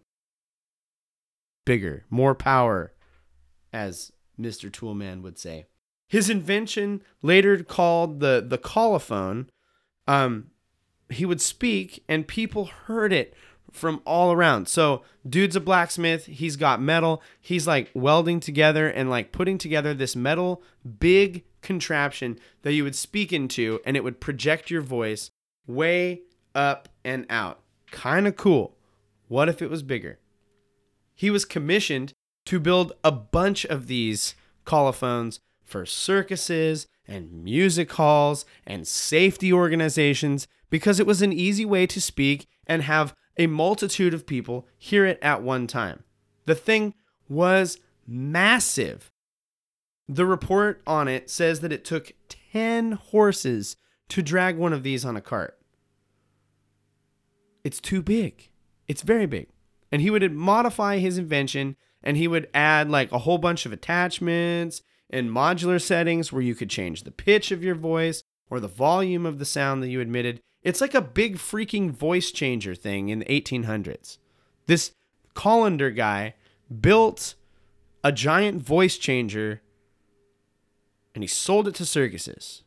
bigger, 1.66 2.06
more 2.10 2.36
power?" 2.36 2.93
As 3.74 4.12
Mr. 4.40 4.72
Toolman 4.72 5.22
would 5.22 5.38
say. 5.38 5.66
His 6.08 6.30
invention, 6.30 7.02
later 7.22 7.64
called 7.64 8.20
the 8.20 8.46
the 8.48 8.58
colophone, 8.58 9.50
um, 10.08 10.52
he 11.10 11.26
would 11.26 11.42
speak 11.42 12.04
and 12.08 12.28
people 12.28 12.66
heard 12.66 13.12
it 13.12 13.34
from 13.72 14.02
all 14.06 14.32
around. 14.32 14.68
So, 14.68 15.02
dude's 15.28 15.56
a 15.56 15.60
blacksmith. 15.60 16.28
He's 16.28 16.56
got 16.56 16.82
metal. 16.82 17.24
He's 17.42 17.66
like 17.66 17.90
welding 17.96 18.40
together 18.40 18.88
and 18.88 19.10
like 19.10 19.32
putting 19.32 19.58
together 19.58 19.94
this 19.94 20.16
metal 20.16 20.62
big 21.00 21.44
contraption 21.62 22.38
that 22.62 22.74
you 22.74 22.84
would 22.84 22.96
speak 22.96 23.34
into 23.34 23.80
and 23.86 23.98
it 23.98 24.04
would 24.04 24.22
project 24.22 24.70
your 24.70 24.82
voice 24.82 25.32
way 25.66 26.22
up 26.54 26.90
and 27.04 27.26
out. 27.30 27.62
Kind 27.90 28.28
of 28.28 28.36
cool. 28.36 28.78
What 29.28 29.50
if 29.50 29.62
it 29.62 29.70
was 29.70 29.82
bigger? 29.82 30.20
He 31.16 31.32
was 31.32 31.46
commissioned 31.46 32.14
to 32.46 32.60
build 32.60 32.94
a 33.04 33.12
bunch 33.12 33.66
of 33.66 33.88
these 33.88 34.36
colophones 34.66 35.40
for 35.64 35.86
circuses 35.86 36.88
and 37.08 37.44
music 37.44 37.92
halls 37.94 38.46
and 38.66 38.88
safety 38.88 39.52
organizations 39.52 40.48
because 40.70 41.00
it 41.00 41.08
was 41.08 41.22
an 41.22 41.34
easy 41.34 41.66
way 41.66 41.86
to 41.88 42.02
speak 42.02 42.48
and 42.66 42.84
have 42.84 43.16
a 43.38 43.48
multitude 43.48 44.14
of 44.14 44.28
people 44.28 44.68
hear 44.78 45.06
it 45.06 45.20
at 45.22 45.42
one 45.42 45.68
time. 45.68 46.04
The 46.46 46.56
thing 46.56 46.94
was 47.28 47.80
massive. 48.08 49.12
The 50.08 50.26
report 50.26 50.82
on 50.86 51.08
it 51.08 51.30
says 51.30 51.62
that 51.62 51.74
it 51.74 51.86
took 51.86 52.14
10 52.52 52.94
horses 52.94 53.76
to 54.10 54.22
drag 54.22 54.58
one 54.58 54.74
of 54.74 54.84
these 54.84 55.06
on 55.06 55.16
a 55.16 55.22
cart. 55.22 55.58
It's 57.64 57.80
too 57.80 58.02
big. 58.02 58.50
It's 58.88 59.02
very 59.02 59.26
big. 59.26 59.48
And 59.92 60.02
he 60.02 60.10
would 60.10 60.30
modify 60.34 60.98
his 60.98 61.18
invention 61.18 61.78
and 62.04 62.18
he 62.18 62.28
would 62.28 62.50
add 62.54 62.90
like 62.90 63.12
a 63.12 63.20
whole 63.20 63.38
bunch 63.38 63.66
of 63.66 63.74
attachments 63.74 64.82
and 65.10 65.30
modular 65.30 65.82
settings 65.82 66.32
where 66.32 66.42
you 66.42 66.56
could 66.56 66.70
change 66.70 67.04
the 67.04 67.12
pitch 67.12 67.52
of 67.52 67.64
your 67.64 67.76
voice 67.76 68.24
or 68.50 68.60
the 68.60 68.68
volume 68.68 69.26
of 69.26 69.40
the 69.40 69.46
sound 69.46 69.82
that 69.82 69.90
you 69.90 70.00
emitted 70.00 70.42
It's 70.62 70.82
like 70.82 70.94
a 70.94 71.02
big 71.02 71.38
freaking 71.38 71.92
voice 71.92 72.32
changer 72.32 72.76
thing 72.76 73.10
in 73.10 73.20
the 73.20 73.26
1800s. 73.26 74.18
This 74.66 74.92
Colander 75.34 75.92
guy 75.92 76.36
built 76.82 77.36
a 78.04 78.12
giant 78.12 78.62
voice 78.62 78.98
changer 78.98 79.62
and 81.16 81.24
he 81.24 81.28
sold 81.28 81.68
it 81.68 81.76
to 81.76 81.86
circuses. 81.86 82.64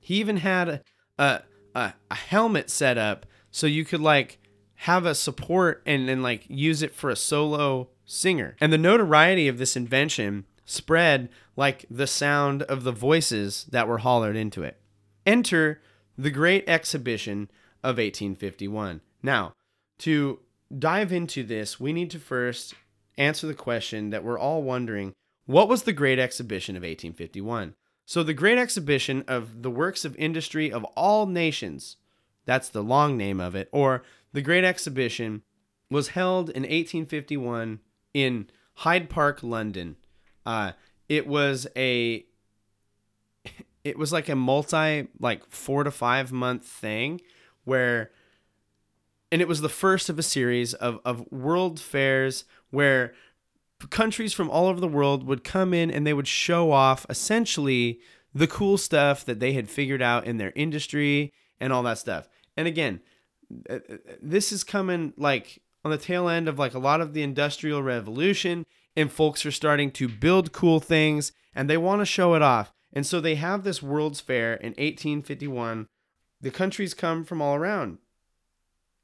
He 0.00 0.14
even 0.16 0.38
had 0.38 0.82
a, 1.18 1.42
a, 1.74 1.94
a 2.10 2.14
helmet 2.14 2.70
set 2.70 2.98
up 2.98 3.26
so 3.50 3.66
you 3.66 3.84
could 3.84 4.00
like 4.00 4.38
have 4.82 5.06
a 5.06 5.14
support 5.14 5.82
and 5.86 6.08
then 6.08 6.22
like 6.22 6.44
use 6.48 6.82
it 6.82 6.94
for 6.94 7.10
a 7.10 7.16
solo 7.16 7.88
singer. 8.08 8.56
And 8.60 8.72
the 8.72 8.78
notoriety 8.78 9.46
of 9.46 9.58
this 9.58 9.76
invention 9.76 10.46
spread 10.64 11.28
like 11.56 11.84
the 11.90 12.06
sound 12.06 12.62
of 12.64 12.82
the 12.82 12.92
voices 12.92 13.66
that 13.70 13.86
were 13.86 13.98
hollered 13.98 14.36
into 14.36 14.62
it. 14.62 14.80
Enter 15.24 15.80
the 16.16 16.30
Great 16.30 16.68
Exhibition 16.68 17.50
of 17.84 17.98
1851. 17.98 19.00
Now, 19.22 19.52
to 19.98 20.40
dive 20.76 21.12
into 21.12 21.44
this, 21.44 21.78
we 21.78 21.92
need 21.92 22.10
to 22.10 22.18
first 22.18 22.74
answer 23.16 23.46
the 23.46 23.54
question 23.54 24.10
that 24.10 24.24
we're 24.24 24.38
all 24.38 24.62
wondering 24.62 25.12
what 25.46 25.68
was 25.68 25.84
the 25.84 25.92
Great 25.92 26.18
Exhibition 26.18 26.76
of 26.76 26.82
1851? 26.82 27.74
So, 28.04 28.22
the 28.22 28.34
Great 28.34 28.58
Exhibition 28.58 29.24
of 29.26 29.62
the 29.62 29.70
works 29.70 30.04
of 30.04 30.16
industry 30.16 30.70
of 30.70 30.84
all 30.96 31.26
nations, 31.26 31.96
that's 32.44 32.68
the 32.68 32.82
long 32.82 33.16
name 33.16 33.40
of 33.40 33.54
it, 33.54 33.68
or 33.72 34.02
the 34.32 34.42
Great 34.42 34.64
Exhibition, 34.64 35.42
was 35.90 36.08
held 36.08 36.50
in 36.50 36.62
1851 36.62 37.80
in 38.14 38.48
Hyde 38.74 39.10
Park, 39.10 39.42
London. 39.42 39.96
Uh, 40.46 40.72
it 41.08 41.26
was 41.26 41.66
a 41.76 42.24
it 43.84 43.98
was 43.98 44.12
like 44.12 44.28
a 44.28 44.36
multi 44.36 45.08
like 45.18 45.44
four 45.48 45.84
to 45.84 45.90
five 45.90 46.32
month 46.32 46.66
thing 46.66 47.20
where 47.64 48.10
and 49.30 49.42
it 49.42 49.48
was 49.48 49.60
the 49.60 49.68
first 49.68 50.08
of 50.08 50.18
a 50.18 50.22
series 50.22 50.74
of, 50.74 51.00
of 51.04 51.30
world 51.30 51.80
fairs 51.80 52.44
where 52.70 53.14
countries 53.90 54.32
from 54.32 54.50
all 54.50 54.66
over 54.66 54.80
the 54.80 54.88
world 54.88 55.24
would 55.26 55.44
come 55.44 55.72
in 55.72 55.90
and 55.90 56.06
they 56.06 56.14
would 56.14 56.26
show 56.26 56.72
off 56.72 57.06
essentially 57.08 58.00
the 58.34 58.46
cool 58.46 58.76
stuff 58.76 59.24
that 59.24 59.40
they 59.40 59.52
had 59.52 59.68
figured 59.68 60.02
out 60.02 60.26
in 60.26 60.38
their 60.38 60.52
industry 60.56 61.32
and 61.60 61.72
all 61.72 61.82
that 61.82 61.98
stuff. 61.98 62.28
And 62.56 62.66
again, 62.66 63.00
this 64.20 64.52
is 64.52 64.64
coming 64.64 65.12
like 65.16 65.62
on 65.84 65.90
the 65.90 65.98
tail 65.98 66.28
end 66.28 66.48
of 66.48 66.58
like 66.58 66.74
a 66.74 66.78
lot 66.78 67.00
of 67.00 67.14
the 67.14 67.22
industrial 67.22 67.82
revolution 67.82 68.66
and 68.96 69.12
folks 69.12 69.46
are 69.46 69.52
starting 69.52 69.90
to 69.92 70.08
build 70.08 70.52
cool 70.52 70.80
things 70.80 71.32
and 71.54 71.68
they 71.68 71.76
want 71.76 72.00
to 72.00 72.06
show 72.06 72.34
it 72.34 72.42
off. 72.42 72.72
And 72.92 73.06
so 73.06 73.20
they 73.20 73.36
have 73.36 73.64
this 73.64 73.82
World's 73.82 74.20
Fair 74.20 74.54
in 74.54 74.70
1851. 74.70 75.88
The 76.40 76.50
countries 76.50 76.94
come 76.94 77.24
from 77.24 77.42
all 77.42 77.54
around 77.54 77.98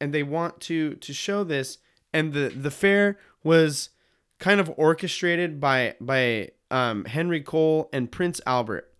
and 0.00 0.12
they 0.12 0.22
want 0.22 0.60
to 0.62 0.94
to 0.94 1.12
show 1.12 1.44
this 1.44 1.78
and 2.12 2.32
the 2.32 2.48
the 2.48 2.70
fair 2.70 3.18
was 3.42 3.90
kind 4.38 4.60
of 4.60 4.72
orchestrated 4.76 5.60
by 5.60 5.94
by 6.00 6.50
um, 6.70 7.04
Henry 7.04 7.40
Cole 7.40 7.88
and 7.92 8.10
Prince 8.10 8.40
Albert. 8.46 8.92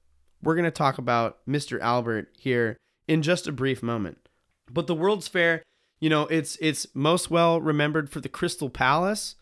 We're 0.42 0.54
going 0.54 0.64
to 0.64 0.70
talk 0.70 0.98
about 0.98 1.38
Mr. 1.48 1.80
Albert 1.80 2.28
here 2.38 2.76
in 3.08 3.22
just 3.22 3.46
a 3.46 3.52
brief 3.52 3.82
moment. 3.82 4.28
But 4.70 4.86
the 4.86 4.94
World's 4.94 5.28
Fair, 5.28 5.62
you 6.04 6.11
know, 6.11 6.26
it's 6.26 6.58
it's 6.61 6.87
most 6.92 7.30
well 7.30 7.62
remembered 7.62 8.11
for 8.11 8.20
the 8.20 8.28
Crystal 8.28 8.68
Palace. 8.68 9.37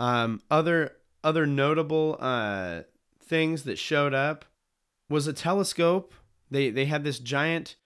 Um, 0.00 0.40
other 0.50 0.92
other 1.22 1.44
notable 1.44 2.16
uh, 2.18 2.84
things 3.22 3.64
that 3.64 3.78
showed 3.78 4.14
up 4.14 4.46
was 5.10 5.26
a 5.26 5.34
telescope. 5.34 6.14
They 6.50 6.70
they 6.70 6.86
had 6.86 7.04
this 7.04 7.18
giant 7.18 7.76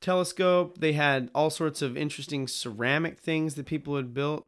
telescope. 0.00 0.78
They 0.78 0.94
had 0.94 1.30
all 1.36 1.50
sorts 1.50 1.82
of 1.82 1.96
interesting 1.96 2.48
ceramic 2.48 3.20
things 3.20 3.54
that 3.54 3.66
people 3.66 3.94
had 3.94 4.12
built. 4.12 4.42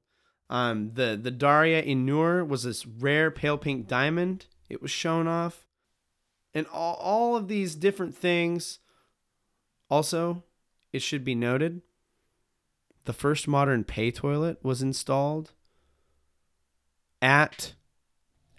Um, 0.51 0.91
the 0.95 1.17
the 1.17 1.31
Daria-i-Noor 1.31 2.45
was 2.45 2.65
this 2.65 2.85
rare 2.85 3.31
pale 3.31 3.59
pink 3.59 3.87
diamond. 3.87 4.47
It 4.69 4.83
was 4.83 4.91
shown 4.91 5.29
off, 5.29 5.69
and 6.53 6.67
all 6.67 6.95
all 6.95 7.37
of 7.37 7.47
these 7.47 7.77
different 7.77 8.17
things. 8.17 8.81
Also, 9.89 10.43
it 10.93 11.01
should 11.01 11.25
be 11.25 11.37
noted, 11.37 11.81
the 13.05 13.13
first 13.13 13.47
modern 13.47 13.85
pay 13.85 14.11
toilet 14.11 14.59
was 14.63 14.81
installed 14.83 15.53
at 17.21 17.75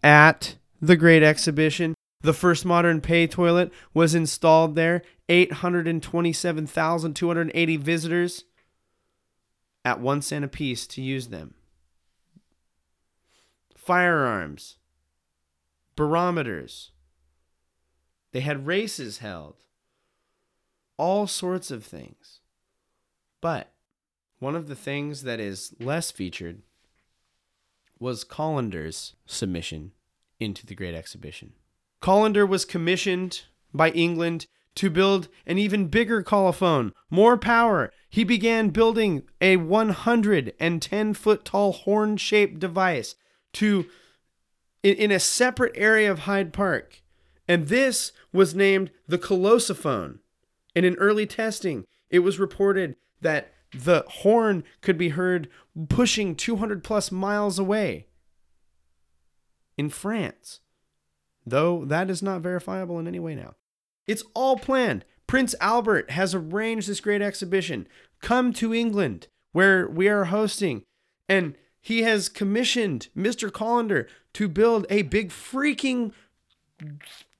at 0.03 0.57
the 0.81 0.95
Great 0.95 1.23
Exhibition. 1.23 1.95
The 2.21 2.33
first 2.33 2.63
modern 2.65 3.01
pay 3.01 3.25
toilet 3.27 3.73
was 3.93 4.15
installed 4.15 4.75
there. 4.75 5.01
827,280 5.27 7.77
visitors 7.77 8.43
at 9.83 9.99
one 9.99 10.21
cent 10.21 10.45
a 10.45 10.47
piece 10.47 10.85
to 10.87 11.01
use 11.01 11.27
them. 11.27 11.55
Firearms, 13.75 14.77
barometers. 15.95 16.91
They 18.31 18.39
had 18.41 18.67
races 18.67 19.19
held. 19.19 19.55
All 20.97 21.27
sorts 21.27 21.71
of 21.71 21.83
things. 21.83 22.39
But 23.41 23.74
one 24.39 24.55
of 24.55 24.67
the 24.67 24.75
things 24.75 25.23
that 25.23 25.39
is 25.39 25.73
less 25.79 26.11
featured 26.11 26.61
was 27.99 28.23
Colander's 28.23 29.15
submission 29.25 29.91
into 30.39 30.65
the 30.65 30.75
Great 30.75 30.95
Exhibition. 30.95 31.53
Colander 32.01 32.45
was 32.45 32.65
commissioned 32.65 33.43
by 33.73 33.89
England 33.91 34.47
to 34.75 34.89
build 34.89 35.29
an 35.45 35.57
even 35.57 35.87
bigger 35.87 36.21
colophon, 36.21 36.91
more 37.09 37.37
power. 37.37 37.91
He 38.09 38.23
began 38.23 38.69
building 38.69 39.23
a 39.39 39.57
110 39.57 41.13
foot 41.13 41.45
tall 41.45 41.71
horn 41.71 42.17
shaped 42.17 42.59
device 42.59 43.15
to 43.53 43.85
in, 44.83 44.95
in, 44.95 45.11
a 45.11 45.19
separate 45.19 45.71
area 45.75 46.11
of 46.11 46.19
Hyde 46.19 46.53
Park. 46.53 47.01
And 47.47 47.69
this 47.69 48.11
was 48.33 48.53
named 48.53 48.91
the 49.07 49.17
Colossophone. 49.17 50.19
And 50.75 50.85
in 50.85 50.95
early 50.95 51.25
testing, 51.25 51.85
it 52.09 52.19
was 52.19 52.37
reported 52.37 52.95
that 53.21 53.54
the 53.83 54.03
horn 54.07 54.63
could 54.81 54.97
be 54.97 55.09
heard 55.09 55.49
pushing 55.89 56.35
200 56.35 56.83
plus 56.83 57.11
miles 57.11 57.59
away 57.59 58.07
in 59.77 59.89
France 59.89 60.61
though 61.45 61.85
that 61.85 62.09
is 62.09 62.21
not 62.21 62.41
verifiable 62.41 62.99
in 62.99 63.07
any 63.07 63.19
way 63.19 63.35
now. 63.35 63.55
It's 64.07 64.23
all 64.33 64.57
planned. 64.57 65.05
Prince 65.27 65.55
Albert 65.59 66.11
has 66.11 66.35
arranged 66.35 66.87
this 66.87 66.99
great 66.99 67.21
exhibition. 67.21 67.87
Come 68.21 68.53
to 68.53 68.73
England, 68.73 69.27
where 69.51 69.87
we 69.87 70.07
are 70.07 70.25
hosting, 70.25 70.83
and 71.27 71.55
he 71.81 72.01
has 72.03 72.29
commissioned 72.29 73.09
Mr. 73.15 73.51
Colander 73.51 74.07
to 74.33 74.47
build 74.47 74.85
a 74.89 75.03
big 75.03 75.29
freaking 75.29 76.11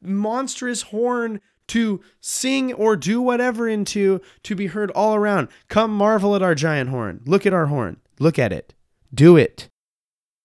monstrous 0.02 0.84
horn 0.84 1.42
to 1.70 2.02
sing 2.22 2.74
or 2.74 2.96
do 2.96 3.22
whatever 3.22 3.68
into 3.68 4.22
to 4.44 4.56
be 4.56 4.68
heard 4.68 4.92
all 4.92 5.16
around. 5.16 5.48
Come 5.68 5.92
marvel 5.92 6.36
at 6.36 6.42
our 6.42 6.56
giant 6.56 6.90
horn. 6.90 7.22
Look 7.26 7.46
at 7.46 7.54
our 7.54 7.68
horn. 7.68 7.98
Look 8.20 8.38
at 8.38 8.54
it. 8.54 8.74
Do 9.14 9.38
it. 9.38 9.68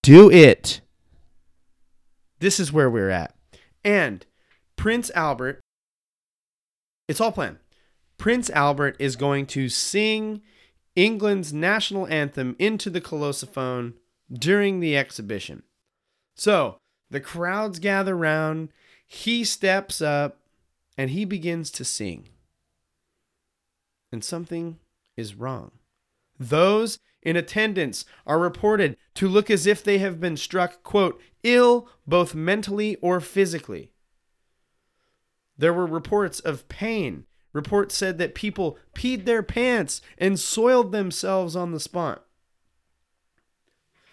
Do 0.03 0.31
it. 0.31 0.81
This 2.39 2.59
is 2.59 2.73
where 2.73 2.91
we're 2.91 3.11
at. 3.11 3.35
And 3.85 4.25
Prince 4.77 5.11
Albert, 5.15 5.61
it's 7.07 7.21
all 7.21 7.33
planned. 7.33 7.59
Prince 8.17 8.50
Albert 8.50 8.97
is 8.99 9.17
going 9.17 9.47
to 9.47 9.69
sing 9.69 10.43
England's 10.97 11.53
national 11.53 12.07
anthem 12.09 12.57
into 12.59 12.91
the 12.91 13.00
colossophone 13.00 13.95
during 14.33 14.81
the 14.81 14.97
exhibition. 14.97 15.62
So 16.37 16.79
the 17.11 17.21
crowds 17.21 17.79
gather 17.79 18.17
round. 18.17 18.71
He 19.07 19.45
steps 19.45 20.00
up 20.00 20.39
and 21.00 21.12
he 21.12 21.25
begins 21.25 21.71
to 21.71 21.83
sing. 21.83 22.28
And 24.12 24.23
something 24.23 24.78
is 25.16 25.35
wrong. 25.35 25.71
Those 26.38 26.99
in 27.23 27.37
attendance 27.37 28.04
are 28.26 28.38
reported 28.38 28.99
to 29.14 29.26
look 29.26 29.50
as 29.50 29.66
if 29.66 29.83
they 29.83 29.97
have 29.97 30.21
been 30.21 30.37
struck, 30.37 30.83
quote, 30.83 31.19
ill 31.42 31.88
both 32.07 32.35
mentally 32.35 32.97
or 32.97 33.19
physically. 33.19 33.92
There 35.57 35.73
were 35.73 35.87
reports 35.87 36.38
of 36.38 36.69
pain. 36.69 37.25
Reports 37.54 37.97
said 37.97 38.19
that 38.19 38.35
people 38.35 38.76
peed 38.95 39.25
their 39.25 39.42
pants 39.42 40.02
and 40.19 40.38
soiled 40.38 40.92
themselves 40.92 41.57
on 41.57 41.73
the 41.73 41.80
spot. 41.80 42.26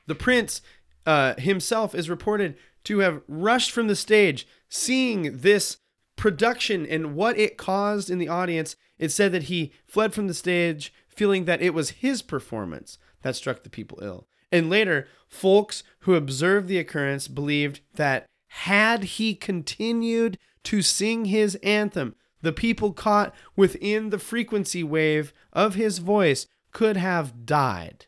The 0.05 0.15
prince 0.15 0.61
uh, 1.05 1.33
himself 1.37 1.93
is 1.93 2.09
reported 2.09 2.55
to 2.85 2.99
have 2.99 3.23
rushed 3.27 3.71
from 3.71 3.87
the 3.87 3.95
stage, 3.97 4.47
seeing 4.69 5.39
this 5.39 5.79
production 6.17 6.85
and 6.85 7.15
what 7.15 7.37
it 7.37 7.57
caused 7.57 8.09
in 8.09 8.17
the 8.17 8.27
audience. 8.27 8.75
It 8.99 9.09
said 9.09 9.31
that 9.31 9.43
he 9.43 9.71
fled 9.85 10.13
from 10.13 10.27
the 10.27 10.33
stage, 10.33 10.93
feeling 11.07 11.45
that 11.45 11.61
it 11.61 11.73
was 11.73 11.91
his 11.91 12.21
performance 12.21 12.97
that 13.21 13.35
struck 13.35 13.63
the 13.63 13.69
people 13.69 13.99
ill. 14.01 14.27
And 14.51 14.69
later, 14.69 15.07
folks 15.29 15.83
who 15.99 16.15
observed 16.15 16.67
the 16.67 16.77
occurrence 16.77 17.27
believed 17.27 17.81
that 17.95 18.25
had 18.47 19.03
he 19.03 19.35
continued 19.35 20.37
to 20.63 20.81
sing 20.81 21.25
his 21.25 21.55
anthem, 21.63 22.15
the 22.41 22.53
people 22.53 22.93
caught 22.93 23.33
within 23.55 24.09
the 24.09 24.19
frequency 24.19 24.83
wave 24.83 25.33
of 25.53 25.75
his 25.75 25.99
voice 25.99 26.47
could 26.71 26.97
have 26.97 27.45
died. 27.45 28.05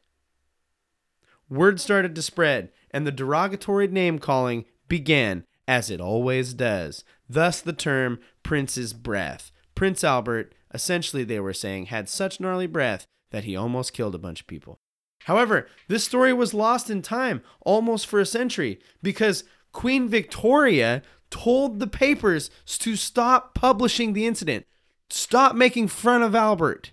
Word 1.49 1.79
started 1.79 2.15
to 2.15 2.21
spread, 2.21 2.71
and 2.91 3.05
the 3.05 3.11
derogatory 3.11 3.87
name 3.87 4.19
calling 4.19 4.65
began, 4.87 5.45
as 5.67 5.89
it 5.89 5.99
always 5.99 6.53
does. 6.53 7.03
Thus, 7.29 7.61
the 7.61 7.73
term 7.73 8.19
Prince's 8.41 8.93
breath. 8.93 9.51
Prince 9.75 10.03
Albert, 10.03 10.55
essentially, 10.73 11.23
they 11.23 11.39
were 11.39 11.53
saying, 11.53 11.85
had 11.87 12.09
such 12.09 12.39
gnarly 12.39 12.67
breath 12.67 13.05
that 13.31 13.43
he 13.43 13.55
almost 13.55 13.93
killed 13.93 14.15
a 14.15 14.19
bunch 14.19 14.41
of 14.41 14.47
people. 14.47 14.79
However, 15.25 15.67
this 15.87 16.03
story 16.03 16.33
was 16.33 16.53
lost 16.53 16.89
in 16.89 17.01
time 17.01 17.41
almost 17.61 18.07
for 18.07 18.19
a 18.19 18.25
century 18.25 18.79
because 19.03 19.43
Queen 19.71 20.07
Victoria 20.07 21.03
told 21.29 21.79
the 21.79 21.87
papers 21.87 22.49
to 22.65 22.95
stop 22.95 23.53
publishing 23.53 24.13
the 24.13 24.25
incident. 24.25 24.65
Stop 25.09 25.55
making 25.55 25.87
fun 25.87 26.23
of 26.23 26.33
Albert. 26.33 26.91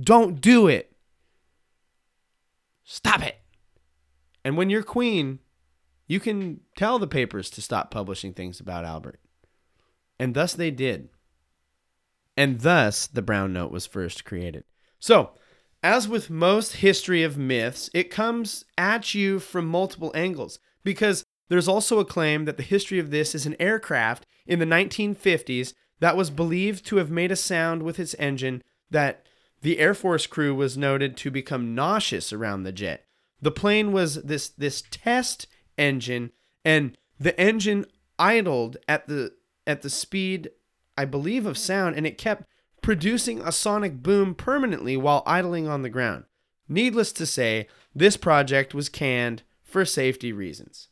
Don't 0.00 0.40
do 0.40 0.66
it. 0.66 0.92
Stop 2.84 3.22
it. 3.22 3.38
And 4.44 4.56
when 4.56 4.68
you're 4.68 4.82
queen, 4.82 5.38
you 6.06 6.20
can 6.20 6.60
tell 6.76 6.98
the 6.98 7.06
papers 7.06 7.48
to 7.50 7.62
stop 7.62 7.90
publishing 7.90 8.34
things 8.34 8.60
about 8.60 8.84
Albert. 8.84 9.20
And 10.22 10.34
thus 10.34 10.52
they 10.52 10.70
did. 10.70 11.08
And 12.36 12.60
thus 12.60 13.08
the 13.08 13.22
brown 13.22 13.52
note 13.52 13.72
was 13.72 13.86
first 13.86 14.24
created. 14.24 14.62
So, 15.00 15.32
as 15.82 16.06
with 16.06 16.30
most 16.30 16.76
history 16.76 17.24
of 17.24 17.36
myths, 17.36 17.90
it 17.92 18.08
comes 18.08 18.64
at 18.78 19.14
you 19.14 19.40
from 19.40 19.66
multiple 19.66 20.12
angles 20.14 20.60
because 20.84 21.24
there's 21.48 21.66
also 21.66 21.98
a 21.98 22.04
claim 22.04 22.44
that 22.44 22.56
the 22.56 22.62
history 22.62 23.00
of 23.00 23.10
this 23.10 23.34
is 23.34 23.46
an 23.46 23.56
aircraft 23.58 24.24
in 24.46 24.60
the 24.60 24.64
1950s 24.64 25.74
that 25.98 26.16
was 26.16 26.30
believed 26.30 26.86
to 26.86 26.98
have 26.98 27.10
made 27.10 27.32
a 27.32 27.36
sound 27.36 27.82
with 27.82 27.98
its 27.98 28.14
engine 28.16 28.62
that 28.92 29.26
the 29.62 29.80
Air 29.80 29.92
Force 29.92 30.28
crew 30.28 30.54
was 30.54 30.78
noted 30.78 31.16
to 31.16 31.32
become 31.32 31.74
nauseous 31.74 32.32
around 32.32 32.62
the 32.62 32.70
jet. 32.70 33.06
The 33.40 33.50
plane 33.50 33.90
was 33.90 34.22
this 34.22 34.50
this 34.50 34.84
test 34.88 35.48
engine 35.76 36.30
and 36.64 36.96
the 37.18 37.36
engine 37.40 37.86
idled 38.20 38.76
at 38.86 39.08
the 39.08 39.32
at 39.66 39.82
the 39.82 39.90
speed 39.90 40.50
I 40.96 41.04
believe 41.04 41.46
of 41.46 41.58
sound 41.58 41.96
and 41.96 42.06
it 42.06 42.18
kept 42.18 42.44
producing 42.82 43.40
a 43.40 43.52
sonic 43.52 44.02
boom 44.02 44.34
permanently 44.34 44.96
while 44.96 45.22
idling 45.24 45.68
on 45.68 45.82
the 45.82 45.88
ground. 45.88 46.24
Needless 46.68 47.12
to 47.12 47.26
say, 47.26 47.68
this 47.94 48.16
project 48.16 48.74
was 48.74 48.88
canned 48.88 49.42
for 49.62 49.84
safety 49.84 50.32
reasons. 50.32 50.88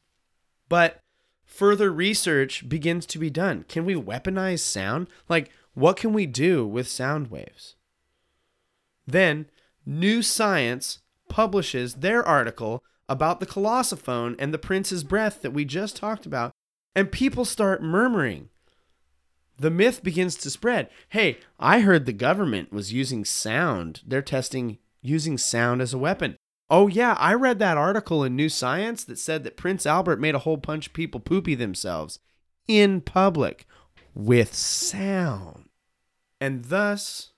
But 0.68 1.02
further 1.44 1.92
research 1.92 2.68
begins 2.68 3.06
to 3.06 3.18
be 3.18 3.30
done. 3.30 3.64
Can 3.68 3.84
we 3.84 3.94
weaponize 3.94 4.60
sound? 4.60 5.08
Like, 5.28 5.50
what 5.74 5.96
can 5.96 6.12
we 6.12 6.26
do 6.26 6.66
with 6.66 6.88
sound 6.88 7.30
waves? 7.30 7.76
Then, 9.06 9.46
New 9.84 10.22
Science 10.22 11.00
publishes 11.28 11.94
their 11.94 12.24
article 12.24 12.84
about 13.08 13.40
the 13.40 13.46
colossophone 13.46 14.36
and 14.38 14.54
the 14.54 14.58
prince's 14.58 15.02
breath 15.02 15.42
that 15.42 15.52
we 15.52 15.64
just 15.64 15.96
talked 15.96 16.26
about, 16.26 16.52
and 16.94 17.10
people 17.10 17.44
start 17.44 17.82
murmuring 17.82 18.48
the 19.60 19.70
myth 19.70 20.02
begins 20.02 20.36
to 20.36 20.48
spread. 20.48 20.88
Hey, 21.10 21.36
I 21.58 21.80
heard 21.80 22.06
the 22.06 22.14
government 22.14 22.72
was 22.72 22.94
using 22.94 23.26
sound. 23.26 24.00
They're 24.06 24.22
testing 24.22 24.78
using 25.02 25.36
sound 25.36 25.82
as 25.82 25.92
a 25.92 25.98
weapon. 25.98 26.36
Oh, 26.70 26.88
yeah, 26.88 27.14
I 27.18 27.34
read 27.34 27.58
that 27.58 27.76
article 27.76 28.24
in 28.24 28.34
New 28.34 28.48
Science 28.48 29.04
that 29.04 29.18
said 29.18 29.44
that 29.44 29.58
Prince 29.58 29.84
Albert 29.84 30.18
made 30.18 30.34
a 30.34 30.40
whole 30.40 30.56
bunch 30.56 30.86
of 30.86 30.92
people 30.94 31.20
poopy 31.20 31.54
themselves 31.54 32.20
in 32.68 33.02
public 33.02 33.66
with 34.14 34.54
sound. 34.54 35.68
And 36.40 36.64
thus, 36.66 37.32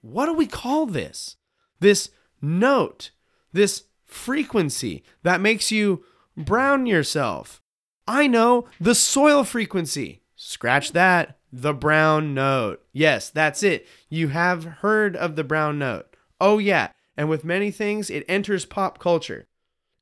what 0.00 0.26
do 0.26 0.32
we 0.32 0.46
call 0.46 0.86
this? 0.86 1.36
This 1.78 2.08
note, 2.40 3.10
this 3.52 3.84
frequency 4.06 5.04
that 5.24 5.42
makes 5.42 5.70
you 5.70 6.04
brown 6.38 6.86
yourself. 6.86 7.60
I 8.08 8.28
know 8.28 8.66
the 8.80 8.94
soil 8.94 9.44
frequency. 9.44 10.22
Scratch 10.36 10.92
that. 10.92 11.38
The 11.52 11.72
brown 11.72 12.34
note. 12.34 12.84
Yes, 12.92 13.30
that's 13.30 13.62
it. 13.62 13.86
You 14.08 14.28
have 14.28 14.64
heard 14.64 15.16
of 15.16 15.34
the 15.34 15.44
brown 15.44 15.78
note. 15.78 16.14
Oh, 16.40 16.58
yeah. 16.58 16.90
And 17.16 17.30
with 17.30 17.44
many 17.44 17.70
things, 17.70 18.10
it 18.10 18.24
enters 18.28 18.66
pop 18.66 18.98
culture. 18.98 19.46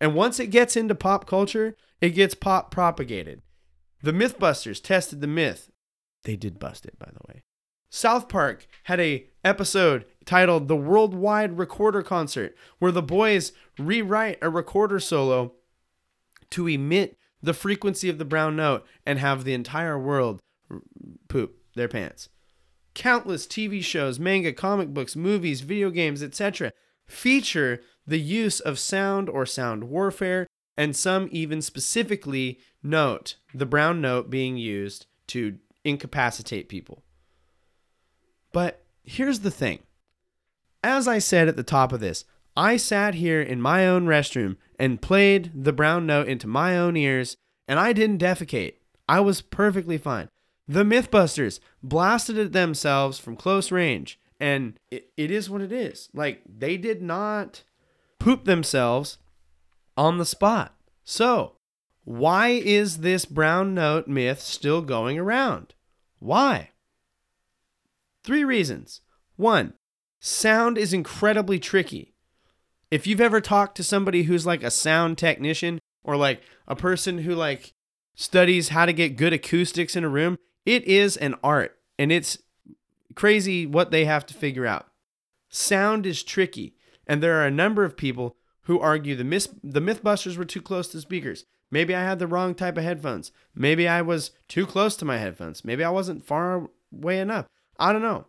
And 0.01 0.15
once 0.15 0.41
it 0.41 0.49
gets 0.49 0.77
into 0.77 0.97
pop 0.97 1.27
culture, 1.27 1.77
it 2.01 2.11
gets 2.11 2.35
pop 2.35 2.71
propagated. 2.73 3.43
The 4.03 4.13
Mythbusters 4.13 4.83
tested 4.83 5.21
the 5.21 5.27
myth. 5.29 5.71
They 6.25 6.37
did 6.37 6.59
bust 6.59 6.85
it, 6.85 6.99
by 6.99 7.07
the 7.07 7.21
way. 7.33 7.43
South 7.89 8.29
Park 8.29 8.67
had 8.85 8.99
a 8.99 9.27
episode 9.45 10.05
titled 10.25 10.67
The 10.67 10.77
Worldwide 10.77 11.57
Recorder 11.57 12.03
Concert, 12.03 12.57
where 12.81 12.91
the 12.91 13.03
boys 13.03 13.53
rewrite 13.79 14.39
a 14.43 14.51
recorder 14.51 14.99
solo 14.99 15.53
to 16.51 16.67
emit 16.67 17.17
the 17.45 17.55
frequency 17.55 18.09
of 18.09 18.19
the 18.19 18.25
brown 18.25 18.57
note 18.57 18.87
and 19.05 19.19
have 19.19 19.45
the 19.45 19.55
entire 19.55 19.99
world 19.99 20.41
poop 21.29 21.59
their 21.75 21.89
pants. 21.89 22.31
Countless 22.95 23.47
TV 23.47 23.83
shows, 23.83 24.19
manga, 24.19 24.53
comic 24.53 24.95
books, 24.95 25.15
movies, 25.15 25.61
video 25.61 25.91
games, 25.91 26.23
etc. 26.23 26.73
feature 27.07 27.81
the 28.07 28.21
use 28.21 28.61
of 28.61 28.79
sound 28.79 29.29
or 29.29 29.45
sound 29.45 29.85
warfare, 29.85 30.47
and 30.77 30.97
some 30.97 31.29
even 31.33 31.61
specifically 31.61 32.59
note 32.83 33.37
the 33.53 33.67
brown 33.67 34.01
note 34.01 34.31
being 34.31 34.57
used 34.57 35.07
to 35.27 35.59
incapacitate 35.85 36.69
people. 36.69 37.03
But 38.53 38.85
here's 39.03 39.41
the 39.41 39.51
thing. 39.51 39.81
As 40.83 41.09
I 41.09 41.19
said 41.19 41.49
at 41.49 41.57
the 41.57 41.63
top 41.63 41.93
of 41.93 42.01
this, 42.01 42.25
I 42.57 42.77
sat 42.77 43.15
here 43.15 43.43
in 43.43 43.61
my 43.61 43.87
own 43.87 44.07
restroom 44.07 44.57
and 44.79 45.03
played 45.03 45.51
the 45.55 45.73
brown 45.73 46.07
note 46.07 46.29
into 46.29 46.47
my 46.47 46.77
own 46.77 46.97
ears, 46.97 47.37
and 47.69 47.79
I 47.79 47.93
didn't 47.93 48.23
defecate. 48.23 48.75
I 49.09 49.21
was 49.21 49.43
perfectly 49.43 49.99
fine. 49.99 50.29
The 50.67 50.85
Mythbusters 50.85 51.61
blasted 51.83 52.39
at 52.39 52.53
themselves 52.53 53.19
from 53.19 53.37
close 53.37 53.71
range, 53.71 54.19
and 54.41 54.79
it, 54.91 55.11
it 55.17 55.31
is 55.31 55.51
what 55.51 55.61
it 55.61 55.73
is. 55.73 56.09
Like, 56.15 56.43
they 56.47 56.77
did 56.77 57.03
not 57.03 57.65
poop 58.19 58.45
themselves 58.45 59.19
on 59.97 60.19
the 60.19 60.25
spot. 60.25 60.75
So, 61.05 61.57
why 62.05 62.49
is 62.49 62.99
this 62.99 63.25
brown 63.25 63.75
note 63.75 64.09
myth 64.09 64.41
still 64.41 64.83
going 64.83 65.19
around? 65.19 65.75
Why? 66.19 66.71
Three 68.23 68.45
reasons. 68.45 69.03
One, 69.37 69.75
sound 70.21 70.79
is 70.79 70.95
incredibly 70.95 71.59
tricky. 71.59 72.14
If 72.95 73.09
you've 73.09 73.21
ever 73.21 73.41
talked 73.41 73.77
to 73.79 73.83
somebody 73.83 74.23
who's 74.23 74.47
like 74.47 74.63
a 74.63 74.71
sound 74.71 75.19
technician 75.19 75.81
or 76.05 76.17
like 76.17 76.43
a 76.69 76.77
person 76.77 77.19
who 77.19 77.35
like 77.35 77.75
studies 78.15 78.69
how 78.69 78.87
to 78.87 78.93
get 78.93 79.17
good 79.17 79.33
acoustics 79.33 79.97
in 79.97 80.05
a 80.05 80.09
room, 80.09 80.39
it 80.65 80.85
is 80.85 81.17
an 81.17 81.35
art 81.43 81.77
and 81.99 82.13
it's 82.13 82.39
crazy 83.17 83.67
what 83.67 83.91
they 83.91 84.05
have 84.05 84.25
to 84.27 84.35
figure 84.35 84.65
out. 84.65 84.87
Sound 85.49 86.07
is 86.07 86.23
tricky, 86.23 86.77
and 87.05 87.21
there 87.21 87.35
are 87.41 87.45
a 87.45 87.51
number 87.51 87.85
of 87.85 87.97
people 87.97 88.37
who 88.67 88.79
argue 88.79 89.17
the 89.17 89.25
myth 89.25 89.49
the 89.65 89.81
Mythbusters 89.81 90.37
were 90.37 90.45
too 90.45 90.63
close 90.63 90.87
to 90.91 91.01
speakers. 91.01 91.47
Maybe 91.73 91.97
I 91.97 92.05
had 92.05 92.21
the 92.21 92.29
wrong 92.29 92.55
type 92.55 92.79
of 92.79 92.85
headphones. 92.85 93.33
Maybe 93.57 93.89
I 93.89 94.03
was 94.03 94.31
too 94.47 94.67
close 94.67 94.95
to 94.99 95.05
my 95.05 95.19
headphones. 95.19 95.65
Maybe 95.65 95.83
I 95.83 95.91
wasn't 95.91 96.25
far 96.25 96.71
away 96.97 97.19
enough. 97.19 97.47
I 97.77 97.93
don't 97.93 98.03
know. 98.03 98.27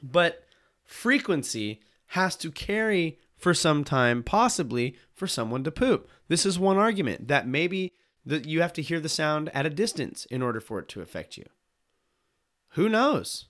But 0.00 0.44
frequency 0.84 1.80
has 2.06 2.36
to 2.36 2.52
carry 2.52 3.18
for 3.42 3.52
some 3.52 3.82
time, 3.82 4.22
possibly 4.22 4.96
for 5.12 5.26
someone 5.26 5.64
to 5.64 5.70
poop. 5.72 6.08
This 6.28 6.46
is 6.46 6.58
one 6.58 6.76
argument 6.78 7.26
that 7.26 7.46
maybe 7.46 7.92
that 8.24 8.46
you 8.46 8.62
have 8.62 8.72
to 8.74 8.82
hear 8.82 9.00
the 9.00 9.08
sound 9.08 9.50
at 9.52 9.66
a 9.66 9.70
distance 9.70 10.26
in 10.26 10.42
order 10.42 10.60
for 10.60 10.78
it 10.78 10.88
to 10.90 11.00
affect 11.00 11.36
you. 11.36 11.44
Who 12.70 12.88
knows? 12.88 13.46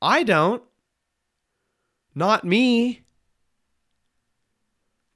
I 0.00 0.22
don't. 0.22 0.62
Not 2.14 2.44
me. 2.44 3.02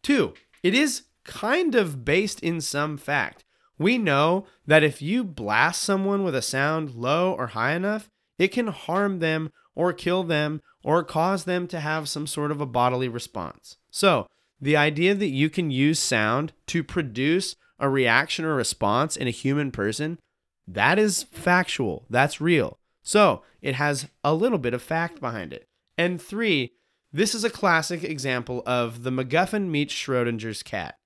Two, 0.02 0.34
it 0.62 0.74
is 0.74 1.04
kind 1.24 1.74
of 1.74 2.04
based 2.04 2.40
in 2.40 2.60
some 2.60 2.98
fact. 2.98 3.44
We 3.78 3.96
know 3.96 4.46
that 4.66 4.82
if 4.82 5.00
you 5.00 5.24
blast 5.24 5.82
someone 5.82 6.24
with 6.24 6.34
a 6.34 6.42
sound 6.42 6.94
low 6.94 7.32
or 7.32 7.48
high 7.48 7.72
enough, 7.72 8.10
it 8.38 8.48
can 8.48 8.66
harm 8.66 9.20
them 9.20 9.50
or 9.78 9.92
kill 9.92 10.24
them 10.24 10.60
or 10.82 11.04
cause 11.04 11.44
them 11.44 11.68
to 11.68 11.78
have 11.78 12.08
some 12.08 12.26
sort 12.26 12.50
of 12.50 12.60
a 12.60 12.66
bodily 12.66 13.08
response. 13.08 13.76
So, 13.92 14.26
the 14.60 14.76
idea 14.76 15.14
that 15.14 15.28
you 15.28 15.48
can 15.48 15.70
use 15.70 16.00
sound 16.00 16.52
to 16.66 16.82
produce 16.82 17.54
a 17.78 17.88
reaction 17.88 18.44
or 18.44 18.56
response 18.56 19.16
in 19.16 19.28
a 19.28 19.30
human 19.30 19.70
person, 19.70 20.18
that 20.66 20.98
is 20.98 21.22
factual. 21.22 22.06
That's 22.10 22.40
real. 22.40 22.80
So, 23.02 23.42
it 23.62 23.76
has 23.76 24.08
a 24.24 24.34
little 24.34 24.58
bit 24.58 24.74
of 24.74 24.82
fact 24.82 25.20
behind 25.20 25.52
it. 25.52 25.68
And 25.96 26.20
three, 26.20 26.72
this 27.12 27.32
is 27.32 27.44
a 27.44 27.50
classic 27.50 28.02
example 28.02 28.64
of 28.66 29.04
the 29.04 29.10
MacGuffin 29.10 29.68
meets 29.68 29.94
Schrodinger's 29.94 30.64
cat. 30.64 30.96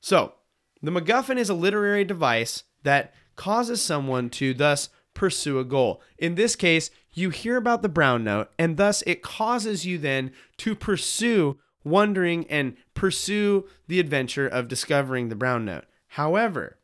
So, 0.00 0.34
the 0.80 0.92
MacGuffin 0.92 1.36
is 1.36 1.50
a 1.50 1.54
literary 1.54 2.04
device 2.04 2.62
that 2.84 3.12
causes 3.34 3.82
someone 3.82 4.30
to 4.30 4.54
thus 4.54 4.88
pursue 5.14 5.58
a 5.58 5.64
goal. 5.64 6.00
In 6.16 6.36
this 6.36 6.54
case, 6.54 6.90
you 7.18 7.30
hear 7.30 7.56
about 7.56 7.82
the 7.82 7.88
brown 7.88 8.24
note, 8.24 8.50
and 8.58 8.76
thus 8.76 9.02
it 9.06 9.22
causes 9.22 9.84
you 9.84 9.98
then 9.98 10.32
to 10.58 10.74
pursue 10.74 11.58
wondering 11.84 12.46
and 12.48 12.76
pursue 12.94 13.66
the 13.86 14.00
adventure 14.00 14.46
of 14.46 14.68
discovering 14.68 15.28
the 15.28 15.36
brown 15.36 15.64
note. 15.64 15.84
However, 16.08 16.78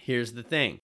here's 0.00 0.32
the 0.32 0.42
thing 0.42 0.80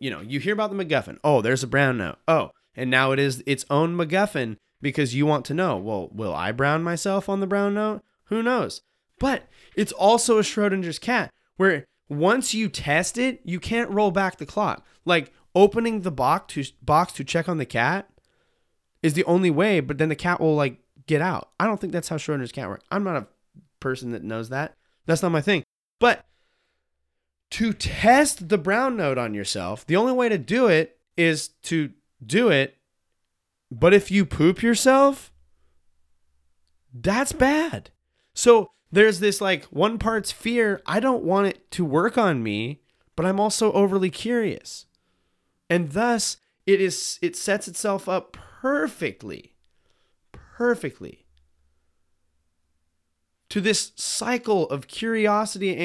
you 0.00 0.10
know, 0.10 0.20
you 0.20 0.40
hear 0.40 0.54
about 0.54 0.74
the 0.74 0.82
MacGuffin. 0.82 1.18
Oh, 1.22 1.42
there's 1.42 1.62
a 1.62 1.68
brown 1.68 1.98
note. 1.98 2.16
Oh, 2.26 2.50
and 2.74 2.90
now 2.90 3.12
it 3.12 3.18
is 3.18 3.44
its 3.46 3.66
own 3.68 3.94
MacGuffin 3.96 4.56
because 4.80 5.14
you 5.14 5.26
want 5.26 5.44
to 5.44 5.54
know, 5.54 5.76
well, 5.76 6.08
will 6.10 6.34
I 6.34 6.52
brown 6.52 6.82
myself 6.82 7.28
on 7.28 7.40
the 7.40 7.46
brown 7.46 7.74
note? 7.74 8.02
Who 8.24 8.42
knows? 8.42 8.80
But 9.18 9.46
it's 9.76 9.92
also 9.92 10.38
a 10.38 10.42
Schrodinger's 10.42 10.98
cat 10.98 11.30
where 11.58 11.84
once 12.08 12.54
you 12.54 12.68
test 12.68 13.18
it, 13.18 13.40
you 13.44 13.60
can't 13.60 13.90
roll 13.90 14.10
back 14.10 14.38
the 14.38 14.46
clock. 14.46 14.86
Like 15.04 15.34
opening 15.54 16.00
the 16.02 16.10
box 16.10 16.54
to 16.54 16.64
box 16.82 17.12
to 17.14 17.24
check 17.24 17.48
on 17.48 17.58
the 17.58 17.66
cat 17.66 18.08
is 19.02 19.14
the 19.14 19.24
only 19.24 19.50
way, 19.50 19.80
but 19.80 19.98
then 19.98 20.08
the 20.08 20.16
cat 20.16 20.40
will 20.40 20.54
like 20.54 20.78
get 21.06 21.20
out. 21.20 21.50
I 21.58 21.66
don't 21.66 21.80
think 21.80 21.92
that's 21.92 22.08
how 22.08 22.16
Schrodinger's 22.16 22.52
cat 22.52 22.68
works. 22.68 22.84
I'm 22.90 23.04
not 23.04 23.16
a 23.16 23.26
person 23.80 24.12
that 24.12 24.22
knows 24.22 24.48
that. 24.50 24.76
That's 25.06 25.22
not 25.22 25.32
my 25.32 25.40
thing. 25.40 25.64
But 25.98 26.24
to 27.52 27.72
test 27.72 28.48
the 28.48 28.58
brown 28.58 28.96
note 28.96 29.18
on 29.18 29.34
yourself, 29.34 29.86
the 29.86 29.96
only 29.96 30.12
way 30.12 30.28
to 30.28 30.38
do 30.38 30.68
it 30.68 30.98
is 31.16 31.48
to 31.64 31.90
do 32.24 32.48
it. 32.48 32.76
But 33.70 33.94
if 33.94 34.10
you 34.10 34.24
poop 34.24 34.62
yourself, 34.62 35.32
that's 36.92 37.32
bad. 37.32 37.90
So 38.34 38.70
there's 38.92 39.20
this 39.20 39.40
like 39.40 39.64
one 39.66 39.98
part's 39.98 40.32
fear. 40.32 40.80
I 40.86 41.00
don't 41.00 41.24
want 41.24 41.48
it 41.48 41.70
to 41.72 41.84
work 41.84 42.18
on 42.18 42.42
me, 42.42 42.80
but 43.16 43.26
I'm 43.26 43.40
also 43.40 43.72
overly 43.72 44.10
curious. 44.10 44.86
And 45.70 45.92
thus 45.92 46.36
it 46.66 46.80
is 46.80 47.18
it 47.22 47.36
sets 47.36 47.68
itself 47.68 48.08
up 48.08 48.36
perfectly. 48.60 49.54
Perfectly 50.32 51.24
to 53.50 53.60
this 53.60 53.92
cycle 53.96 54.68
of 54.70 54.86
curiosity 54.86 55.76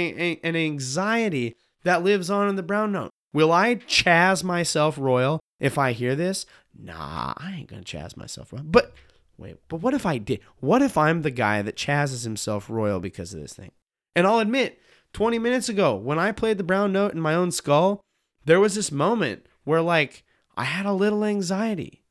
and 0.43 0.55
anxiety 0.55 1.55
that 1.83 2.03
lives 2.03 2.29
on 2.29 2.47
in 2.47 2.55
the 2.55 2.63
brown 2.63 2.91
note. 2.91 3.09
Will 3.33 3.51
I 3.51 3.75
chaz 3.75 4.43
myself 4.43 4.97
royal 4.97 5.41
if 5.59 5.77
I 5.77 5.91
hear 5.91 6.15
this? 6.15 6.45
Nah, 6.77 7.33
I 7.35 7.55
ain't 7.57 7.67
gonna 7.67 7.81
chaz 7.81 8.15
myself 8.15 8.53
royal. 8.53 8.63
But 8.63 8.93
wait, 9.37 9.57
but 9.67 9.81
what 9.81 9.93
if 9.93 10.05
I 10.05 10.17
did? 10.19 10.39
What 10.59 10.81
if 10.81 10.97
I'm 10.97 11.23
the 11.23 11.31
guy 11.31 11.61
that 11.61 11.75
chazzes 11.75 12.23
himself 12.23 12.69
royal 12.69 12.99
because 12.99 13.33
of 13.33 13.41
this 13.41 13.53
thing? 13.53 13.71
And 14.15 14.25
I'll 14.25 14.39
admit, 14.39 14.79
20 15.13 15.39
minutes 15.39 15.67
ago, 15.67 15.95
when 15.95 16.19
I 16.19 16.31
played 16.31 16.57
the 16.57 16.63
brown 16.63 16.93
note 16.93 17.13
in 17.13 17.19
my 17.19 17.33
own 17.35 17.51
skull, 17.51 18.01
there 18.45 18.59
was 18.59 18.75
this 18.75 18.91
moment 18.91 19.45
where 19.65 19.82
like 19.82 20.23
I 20.56 20.63
had 20.63 20.86
a 20.86 20.93
little 20.93 21.25
anxiety. 21.25 22.04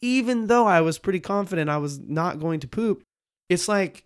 Even 0.00 0.46
though 0.46 0.66
I 0.66 0.80
was 0.80 0.98
pretty 0.98 1.20
confident 1.20 1.70
I 1.70 1.76
was 1.76 1.98
not 2.00 2.40
going 2.40 2.58
to 2.60 2.68
poop, 2.68 3.04
it's 3.48 3.68
like 3.68 4.04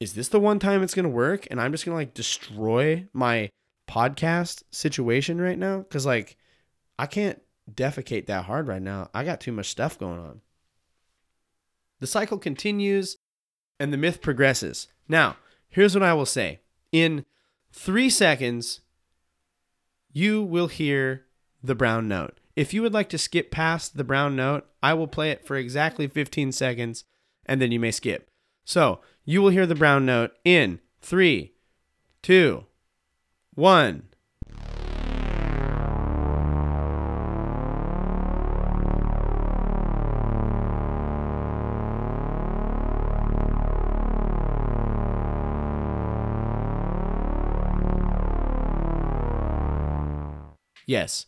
is 0.00 0.14
this 0.14 0.28
the 0.28 0.40
one 0.40 0.58
time 0.58 0.82
it's 0.82 0.94
going 0.94 1.04
to 1.04 1.08
work 1.08 1.46
and 1.50 1.60
I'm 1.60 1.70
just 1.70 1.84
going 1.84 1.94
to 1.94 2.00
like 2.00 2.14
destroy 2.14 3.06
my 3.12 3.50
podcast 3.88 4.62
situation 4.70 5.40
right 5.40 5.58
now 5.58 5.82
cuz 5.82 6.06
like 6.06 6.36
I 6.98 7.06
can't 7.06 7.40
defecate 7.70 8.26
that 8.26 8.44
hard 8.44 8.66
right 8.66 8.82
now. 8.82 9.10
I 9.12 9.24
got 9.24 9.40
too 9.40 9.52
much 9.52 9.68
stuff 9.68 9.98
going 9.98 10.18
on. 10.18 10.40
The 12.00 12.06
cycle 12.06 12.38
continues 12.38 13.18
and 13.78 13.92
the 13.92 13.96
myth 13.96 14.20
progresses. 14.20 14.88
Now, 15.08 15.36
here's 15.68 15.94
what 15.94 16.02
I 16.02 16.14
will 16.14 16.26
say. 16.26 16.60
In 16.90 17.24
3 17.72 18.10
seconds 18.10 18.80
you 20.12 20.42
will 20.42 20.68
hear 20.68 21.24
the 21.62 21.74
brown 21.74 22.08
note. 22.08 22.38
If 22.54 22.74
you 22.74 22.82
would 22.82 22.92
like 22.92 23.08
to 23.10 23.18
skip 23.18 23.50
past 23.50 23.96
the 23.96 24.04
brown 24.04 24.36
note, 24.36 24.66
I 24.82 24.94
will 24.94 25.06
play 25.06 25.30
it 25.30 25.46
for 25.46 25.56
exactly 25.56 26.06
15 26.06 26.52
seconds 26.52 27.04
and 27.46 27.60
then 27.60 27.72
you 27.72 27.80
may 27.80 27.90
skip. 27.90 28.28
So, 28.64 29.00
you 29.24 29.40
will 29.42 29.50
hear 29.50 29.66
the 29.66 29.74
brown 29.74 30.04
note 30.04 30.32
in 30.44 30.80
three, 31.00 31.52
two, 32.22 32.66
one. 33.54 34.08
Yes. 50.86 51.26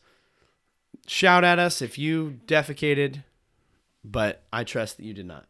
Shout 1.07 1.45
at 1.45 1.59
us 1.59 1.83
if 1.83 1.99
you 1.99 2.41
defecated, 2.47 3.25
but 4.05 4.43
I 4.53 4.65
trust 4.65 4.97
that 4.97 5.05
you 5.05 5.13
did 5.13 5.27
not. 5.27 5.47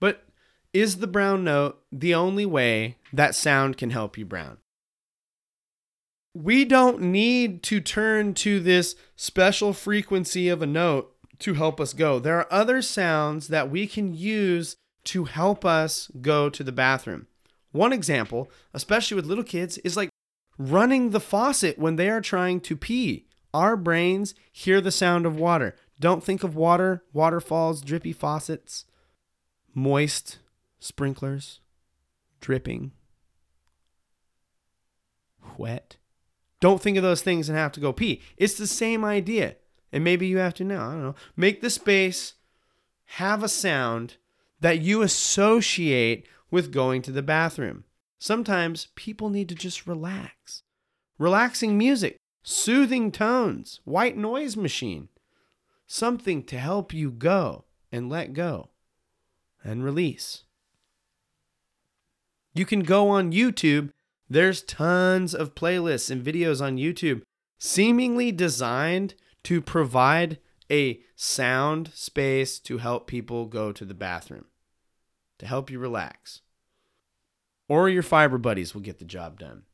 But 0.00 0.24
is 0.72 0.98
the 0.98 1.06
brown 1.06 1.44
note 1.44 1.82
the 1.90 2.14
only 2.14 2.44
way 2.44 2.98
that 3.12 3.34
sound 3.34 3.76
can 3.76 3.90
help 3.90 4.18
you 4.18 4.24
brown? 4.24 4.58
We 6.34 6.64
don't 6.64 7.00
need 7.00 7.62
to 7.64 7.80
turn 7.80 8.34
to 8.34 8.60
this 8.60 8.94
special 9.16 9.72
frequency 9.72 10.48
of 10.48 10.62
a 10.62 10.66
note 10.66 11.14
to 11.40 11.54
help 11.54 11.80
us 11.80 11.92
go. 11.92 12.18
There 12.18 12.38
are 12.38 12.52
other 12.52 12.82
sounds 12.82 13.48
that 13.48 13.70
we 13.70 13.86
can 13.86 14.14
use 14.14 14.76
to 15.04 15.24
help 15.24 15.64
us 15.64 16.10
go 16.20 16.50
to 16.50 16.62
the 16.62 16.72
bathroom. 16.72 17.26
One 17.72 17.92
example, 17.92 18.50
especially 18.74 19.14
with 19.14 19.26
little 19.26 19.44
kids, 19.44 19.78
is 19.78 19.96
like 19.96 20.10
running 20.58 21.10
the 21.10 21.20
faucet 21.20 21.78
when 21.78 21.96
they 21.96 22.10
are 22.10 22.20
trying 22.20 22.60
to 22.60 22.76
pee. 22.76 23.27
Our 23.54 23.76
brains 23.76 24.34
hear 24.52 24.80
the 24.80 24.90
sound 24.90 25.26
of 25.26 25.38
water. 25.38 25.74
Don't 26.00 26.22
think 26.22 26.44
of 26.44 26.54
water, 26.54 27.02
waterfalls, 27.12 27.80
drippy 27.80 28.12
faucets, 28.12 28.84
moist 29.74 30.38
sprinklers, 30.78 31.60
dripping, 32.40 32.92
wet. 35.56 35.96
Don't 36.60 36.82
think 36.82 36.96
of 36.96 37.02
those 37.02 37.22
things 37.22 37.48
and 37.48 37.56
have 37.56 37.72
to 37.72 37.80
go 37.80 37.92
pee. 37.92 38.20
It's 38.36 38.54
the 38.54 38.66
same 38.66 39.04
idea. 39.04 39.56
And 39.92 40.04
maybe 40.04 40.26
you 40.26 40.38
have 40.38 40.54
to 40.54 40.64
now, 40.64 40.88
I 40.88 40.92
don't 40.92 41.02
know, 41.02 41.14
make 41.36 41.60
the 41.60 41.70
space 41.70 42.34
have 43.12 43.42
a 43.42 43.48
sound 43.48 44.16
that 44.60 44.80
you 44.80 45.02
associate 45.02 46.26
with 46.50 46.72
going 46.72 47.02
to 47.02 47.12
the 47.12 47.22
bathroom. 47.22 47.84
Sometimes 48.18 48.88
people 48.96 49.30
need 49.30 49.48
to 49.48 49.54
just 49.54 49.86
relax. 49.86 50.62
Relaxing 51.18 51.78
music, 51.78 52.16
soothing 52.48 53.12
tones, 53.12 53.80
white 53.84 54.16
noise 54.16 54.56
machine, 54.56 55.08
something 55.86 56.42
to 56.42 56.58
help 56.58 56.94
you 56.94 57.10
go 57.10 57.64
and 57.92 58.08
let 58.08 58.32
go 58.32 58.70
and 59.62 59.84
release. 59.84 60.44
You 62.54 62.64
can 62.64 62.80
go 62.80 63.10
on 63.10 63.32
YouTube. 63.32 63.92
There's 64.30 64.62
tons 64.62 65.34
of 65.34 65.54
playlists 65.54 66.10
and 66.10 66.24
videos 66.24 66.62
on 66.62 66.78
YouTube 66.78 67.20
seemingly 67.58 68.32
designed 68.32 69.14
to 69.44 69.60
provide 69.60 70.38
a 70.70 71.00
sound 71.14 71.90
space 71.92 72.58
to 72.60 72.78
help 72.78 73.06
people 73.06 73.44
go 73.44 73.72
to 73.72 73.84
the 73.84 73.94
bathroom, 73.94 74.46
to 75.38 75.46
help 75.46 75.70
you 75.70 75.78
relax. 75.78 76.40
Or 77.68 77.90
your 77.90 78.02
fiber 78.02 78.38
buddies 78.38 78.72
will 78.72 78.80
get 78.80 78.98
the 78.98 79.04
job 79.04 79.38
done. 79.38 79.64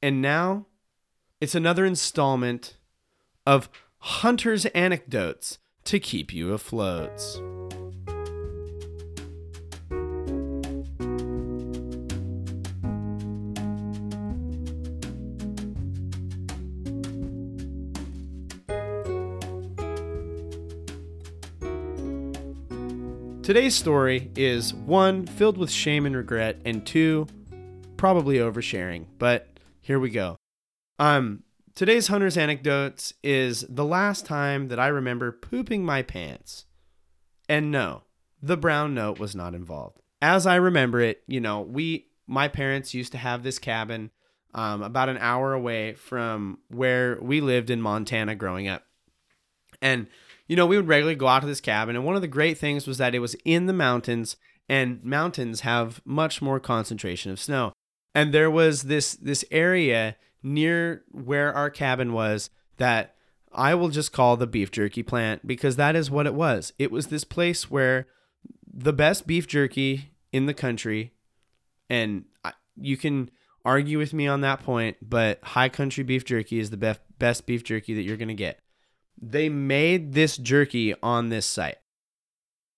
And 0.00 0.22
now 0.22 0.66
it's 1.40 1.54
another 1.54 1.84
installment 1.84 2.76
of 3.46 3.68
Hunter's 3.98 4.66
anecdotes 4.66 5.58
to 5.84 6.00
keep 6.00 6.32
you 6.32 6.52
afloat. 6.52 7.42
Today's 23.42 23.76
story 23.76 24.32
is 24.34 24.74
one, 24.74 25.24
filled 25.24 25.56
with 25.56 25.70
shame 25.70 26.04
and 26.04 26.16
regret, 26.16 26.60
and 26.64 26.84
two, 26.84 27.28
probably 27.96 28.38
oversharing. 28.38 29.04
But 29.18 29.46
here 29.80 30.00
we 30.00 30.10
go. 30.10 30.36
Um, 30.98 31.42
today's 31.74 32.08
hunter's 32.08 32.36
anecdotes 32.36 33.12
is 33.22 33.64
the 33.68 33.84
last 33.84 34.26
time 34.26 34.68
that 34.68 34.80
I 34.80 34.88
remember 34.88 35.32
pooping 35.32 35.84
my 35.84 36.02
pants. 36.02 36.66
And 37.48 37.70
no, 37.70 38.02
the 38.42 38.56
brown 38.56 38.94
note 38.94 39.18
was 39.18 39.34
not 39.34 39.54
involved. 39.54 40.00
As 40.22 40.46
I 40.46 40.56
remember 40.56 41.00
it, 41.00 41.22
you 41.26 41.40
know, 41.40 41.60
we, 41.60 42.06
my 42.26 42.48
parents 42.48 42.94
used 42.94 43.12
to 43.12 43.18
have 43.18 43.42
this 43.42 43.58
cabin 43.58 44.10
um, 44.54 44.82
about 44.82 45.08
an 45.08 45.18
hour 45.18 45.52
away 45.52 45.94
from 45.94 46.58
where 46.68 47.18
we 47.20 47.40
lived 47.40 47.70
in 47.70 47.80
Montana 47.80 48.34
growing 48.34 48.68
up. 48.68 48.84
And 49.82 50.06
you 50.48 50.56
know, 50.56 50.66
we 50.66 50.76
would 50.76 50.88
regularly 50.88 51.16
go 51.16 51.26
out 51.26 51.40
to 51.40 51.46
this 51.46 51.60
cabin, 51.60 51.96
and 51.96 52.04
one 52.04 52.14
of 52.14 52.22
the 52.22 52.28
great 52.28 52.58
things 52.58 52.86
was 52.86 52.98
that 52.98 53.14
it 53.14 53.18
was 53.18 53.34
in 53.44 53.66
the 53.66 53.72
mountains, 53.72 54.36
and 54.68 55.02
mountains 55.02 55.60
have 55.60 56.00
much 56.04 56.40
more 56.40 56.60
concentration 56.60 57.32
of 57.32 57.40
snow. 57.40 57.72
And 58.14 58.32
there 58.32 58.50
was 58.50 58.82
this 58.82 59.14
this 59.14 59.44
area 59.50 60.16
near 60.42 61.04
where 61.10 61.52
our 61.52 61.70
cabin 61.70 62.12
was 62.12 62.50
that 62.76 63.14
I 63.52 63.74
will 63.74 63.88
just 63.88 64.12
call 64.12 64.36
the 64.36 64.46
beef 64.46 64.70
jerky 64.70 65.02
plant 65.02 65.46
because 65.46 65.76
that 65.76 65.96
is 65.96 66.10
what 66.10 66.26
it 66.26 66.34
was. 66.34 66.72
It 66.78 66.90
was 66.90 67.06
this 67.06 67.24
place 67.24 67.70
where 67.70 68.06
the 68.72 68.92
best 68.92 69.26
beef 69.26 69.46
jerky 69.46 70.12
in 70.32 70.46
the 70.46 70.54
country, 70.54 71.14
and 71.88 72.24
you 72.76 72.96
can 72.96 73.30
argue 73.64 73.98
with 73.98 74.12
me 74.12 74.26
on 74.28 74.42
that 74.42 74.62
point, 74.62 74.98
but 75.00 75.42
high 75.42 75.70
country 75.70 76.04
beef 76.04 76.24
jerky 76.24 76.58
is 76.58 76.70
the 76.70 76.76
best 76.76 77.00
best 77.18 77.46
beef 77.46 77.64
jerky 77.64 77.94
that 77.94 78.02
you're 78.02 78.18
gonna 78.18 78.34
get. 78.34 78.60
They 79.20 79.48
made 79.48 80.12
this 80.12 80.36
jerky 80.36 80.94
on 81.02 81.30
this 81.30 81.46
site. 81.46 81.78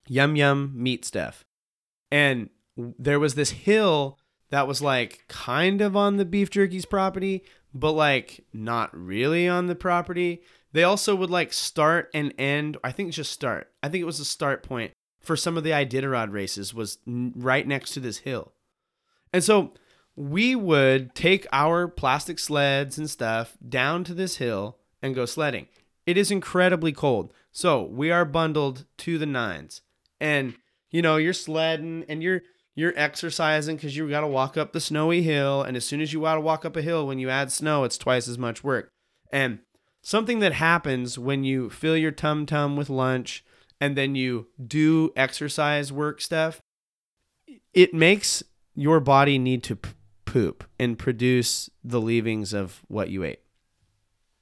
Yum 0.06 0.36
yum 0.36 0.72
meat 0.76 1.04
stuff. 1.04 1.44
And 2.10 2.50
there 2.76 3.18
was 3.18 3.34
this 3.34 3.50
hill 3.50 4.18
that 4.50 4.66
was 4.66 4.80
like 4.80 5.24
kind 5.28 5.80
of 5.80 5.96
on 5.96 6.16
the 6.16 6.24
beef 6.24 6.50
jerky's 6.50 6.86
property, 6.86 7.44
but 7.74 7.92
like 7.92 8.44
not 8.52 8.96
really 8.96 9.48
on 9.48 9.66
the 9.66 9.74
property. 9.74 10.42
They 10.72 10.84
also 10.84 11.14
would 11.14 11.30
like 11.30 11.52
start 11.52 12.10
and 12.14 12.34
end, 12.38 12.76
I 12.84 12.92
think 12.92 13.12
just 13.12 13.32
start. 13.32 13.70
I 13.82 13.88
think 13.88 14.02
it 14.02 14.06
was 14.06 14.20
a 14.20 14.24
start 14.24 14.62
point 14.62 14.92
for 15.20 15.36
some 15.36 15.56
of 15.56 15.64
the 15.64 15.70
Iditarod 15.70 16.32
races 16.32 16.72
was 16.72 16.98
right 17.06 17.66
next 17.66 17.92
to 17.92 18.00
this 18.00 18.18
hill. 18.18 18.52
And 19.32 19.44
so 19.44 19.74
we 20.16 20.54
would 20.54 21.14
take 21.14 21.46
our 21.52 21.86
plastic 21.86 22.38
sleds 22.38 22.98
and 22.98 23.08
stuff 23.08 23.56
down 23.66 24.04
to 24.04 24.14
this 24.14 24.36
hill 24.36 24.78
and 25.02 25.14
go 25.14 25.26
sledding. 25.26 25.68
It 26.06 26.16
is 26.16 26.30
incredibly 26.30 26.92
cold. 26.92 27.32
So 27.52 27.82
we 27.82 28.10
are 28.10 28.24
bundled 28.24 28.86
to 28.98 29.18
the 29.18 29.26
nines. 29.26 29.82
And 30.20 30.54
you 30.90 31.02
know, 31.02 31.16
you're 31.16 31.34
sledding 31.34 32.04
and 32.08 32.22
you're 32.22 32.42
you're 32.78 32.94
exercising 32.94 33.74
because 33.74 33.96
you 33.96 34.08
got 34.08 34.20
to 34.20 34.28
walk 34.28 34.56
up 34.56 34.72
the 34.72 34.80
snowy 34.80 35.20
hill. 35.22 35.62
And 35.62 35.76
as 35.76 35.84
soon 35.84 36.00
as 36.00 36.12
you 36.12 36.20
got 36.20 36.36
to 36.36 36.40
walk 36.40 36.64
up 36.64 36.76
a 36.76 36.80
hill, 36.80 37.08
when 37.08 37.18
you 37.18 37.28
add 37.28 37.50
snow, 37.50 37.82
it's 37.82 37.98
twice 37.98 38.28
as 38.28 38.38
much 38.38 38.62
work. 38.62 38.88
And 39.32 39.58
something 40.00 40.38
that 40.38 40.52
happens 40.52 41.18
when 41.18 41.42
you 41.42 41.70
fill 41.70 41.96
your 41.96 42.12
tum 42.12 42.46
tum 42.46 42.76
with 42.76 42.88
lunch 42.88 43.44
and 43.80 43.96
then 43.96 44.14
you 44.14 44.46
do 44.64 45.10
exercise 45.16 45.92
work 45.92 46.20
stuff, 46.20 46.60
it 47.74 47.94
makes 47.94 48.44
your 48.76 49.00
body 49.00 49.40
need 49.40 49.64
to 49.64 49.76
poop 50.24 50.62
and 50.78 50.96
produce 50.96 51.68
the 51.82 52.00
leavings 52.00 52.52
of 52.52 52.84
what 52.86 53.10
you 53.10 53.24
ate. 53.24 53.40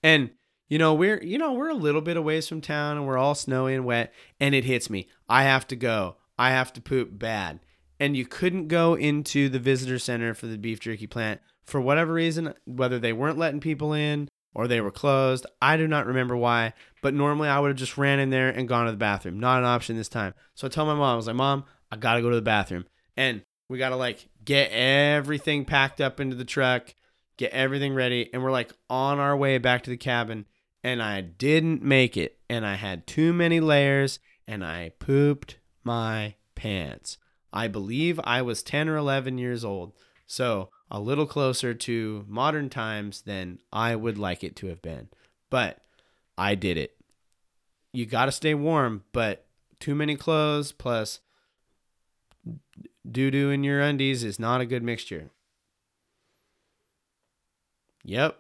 And 0.03 0.29
you 0.68 0.77
know, 0.77 0.92
we're 0.92 1.22
you 1.22 1.38
know, 1.38 1.55
we're 1.55 1.70
a 1.70 1.75
little 1.75 2.03
bit 2.03 2.18
away 2.18 2.42
from 2.42 2.61
town 2.61 2.99
and 2.99 3.07
we're 3.07 3.16
all 3.16 3.35
snowy 3.35 3.75
and 3.75 3.87
wet 3.87 4.12
and 4.38 4.55
it 4.55 4.64
hits 4.64 4.90
me. 4.90 5.09
I 5.27 5.44
have 5.44 5.66
to 5.68 5.77
go. 5.77 6.16
I 6.38 6.51
have 6.51 6.75
to 6.75 6.83
poop 6.83 7.18
bad. 7.18 7.61
And 7.98 8.16
you 8.16 8.26
couldn't 8.26 8.68
go 8.68 8.94
into 8.94 9.48
the 9.48 9.59
visitor 9.59 9.98
center 9.98 10.35
for 10.35 10.46
the 10.46 10.59
beef 10.59 10.80
jerky 10.80 11.06
plant 11.06 11.40
for 11.64 11.80
whatever 11.80 12.12
reason, 12.12 12.54
whether 12.64 12.98
they 12.98 13.12
weren't 13.12 13.38
letting 13.38 13.61
people 13.61 13.92
in 13.92 14.28
or 14.54 14.66
they 14.66 14.80
were 14.80 14.90
closed. 14.90 15.46
I 15.61 15.76
do 15.76 15.87
not 15.87 16.06
remember 16.06 16.37
why, 16.37 16.72
but 17.02 17.14
normally 17.14 17.48
I 17.48 17.59
would 17.59 17.68
have 17.68 17.76
just 17.76 17.98
ran 17.98 18.18
in 18.18 18.30
there 18.30 18.48
and 18.48 18.68
gone 18.68 18.87
to 18.87 18.90
the 18.90 18.96
bathroom. 18.96 19.38
Not 19.38 19.59
an 19.59 19.64
option 19.66 19.96
this 19.96 20.09
time. 20.09 20.35
So 20.54 20.66
I 20.66 20.70
told 20.70 20.88
my 20.88 20.94
mom, 20.94 21.12
I 21.12 21.16
was 21.16 21.26
like, 21.26 21.37
"Mom, 21.37 21.64
I 21.90 21.96
got 21.96 22.14
to 22.14 22.22
go 22.22 22.30
to 22.30 22.37
the 22.37 22.42
bathroom." 22.42 22.87
And 23.16 23.42
we 23.68 23.78
got 23.78 23.90
to 23.90 23.96
like 23.96 24.28
get 24.44 24.70
everything 24.70 25.64
packed 25.64 26.00
up 26.00 26.20
into 26.20 26.37
the 26.37 26.44
truck, 26.44 26.94
get 27.37 27.52
everything 27.52 27.94
ready, 27.94 28.30
and 28.32 28.42
we're 28.42 28.50
like 28.50 28.72
on 28.88 29.18
our 29.18 29.37
way 29.37 29.59
back 29.59 29.82
to 29.85 29.90
the 29.90 29.96
cabin. 29.96 30.46
And 30.85 31.02
I 31.02 31.20
didn't 31.20 31.82
make 31.82 32.16
it, 32.16 32.38
and 32.48 32.64
I 32.64 32.76
had 32.76 33.06
too 33.06 33.32
many 33.32 33.59
layers, 33.61 34.20
and 34.46 34.64
I 34.64 34.92
pooped 35.00 35.59
my 35.82 36.37
pants. 36.54 37.18
I 37.52 37.68
believe 37.68 38.20
I 38.24 38.42
was 38.42 38.62
10 38.62 38.88
or 38.88 38.96
11 38.96 39.38
years 39.38 39.64
old, 39.64 39.92
so 40.26 40.70
a 40.90 41.00
little 41.00 41.26
closer 41.26 41.74
to 41.74 42.24
modern 42.28 42.68
times 42.68 43.22
than 43.22 43.59
I 43.72 43.96
would 43.96 44.18
like 44.18 44.44
it 44.44 44.56
to 44.56 44.66
have 44.68 44.82
been. 44.82 45.09
But 45.50 45.78
I 46.37 46.54
did 46.54 46.76
it. 46.76 46.96
You 47.92 48.06
got 48.06 48.26
to 48.26 48.32
stay 48.32 48.54
warm, 48.54 49.04
but 49.12 49.46
too 49.80 49.94
many 49.94 50.16
clothes 50.16 50.72
plus 50.72 51.20
doo 53.11 53.30
doo 53.30 53.50
in 53.50 53.64
your 53.64 53.80
undies 53.80 54.24
is 54.24 54.38
not 54.38 54.61
a 54.61 54.66
good 54.66 54.82
mixture. 54.82 55.30
Yep, 58.04 58.38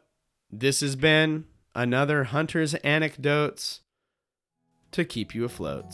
this 0.50 0.80
has 0.80 0.94
been 0.94 1.44
another 1.74 2.24
Hunter's 2.24 2.74
Anecdotes 2.74 3.80
to 4.92 5.04
keep 5.04 5.34
you 5.34 5.44
afloat. 5.44 5.92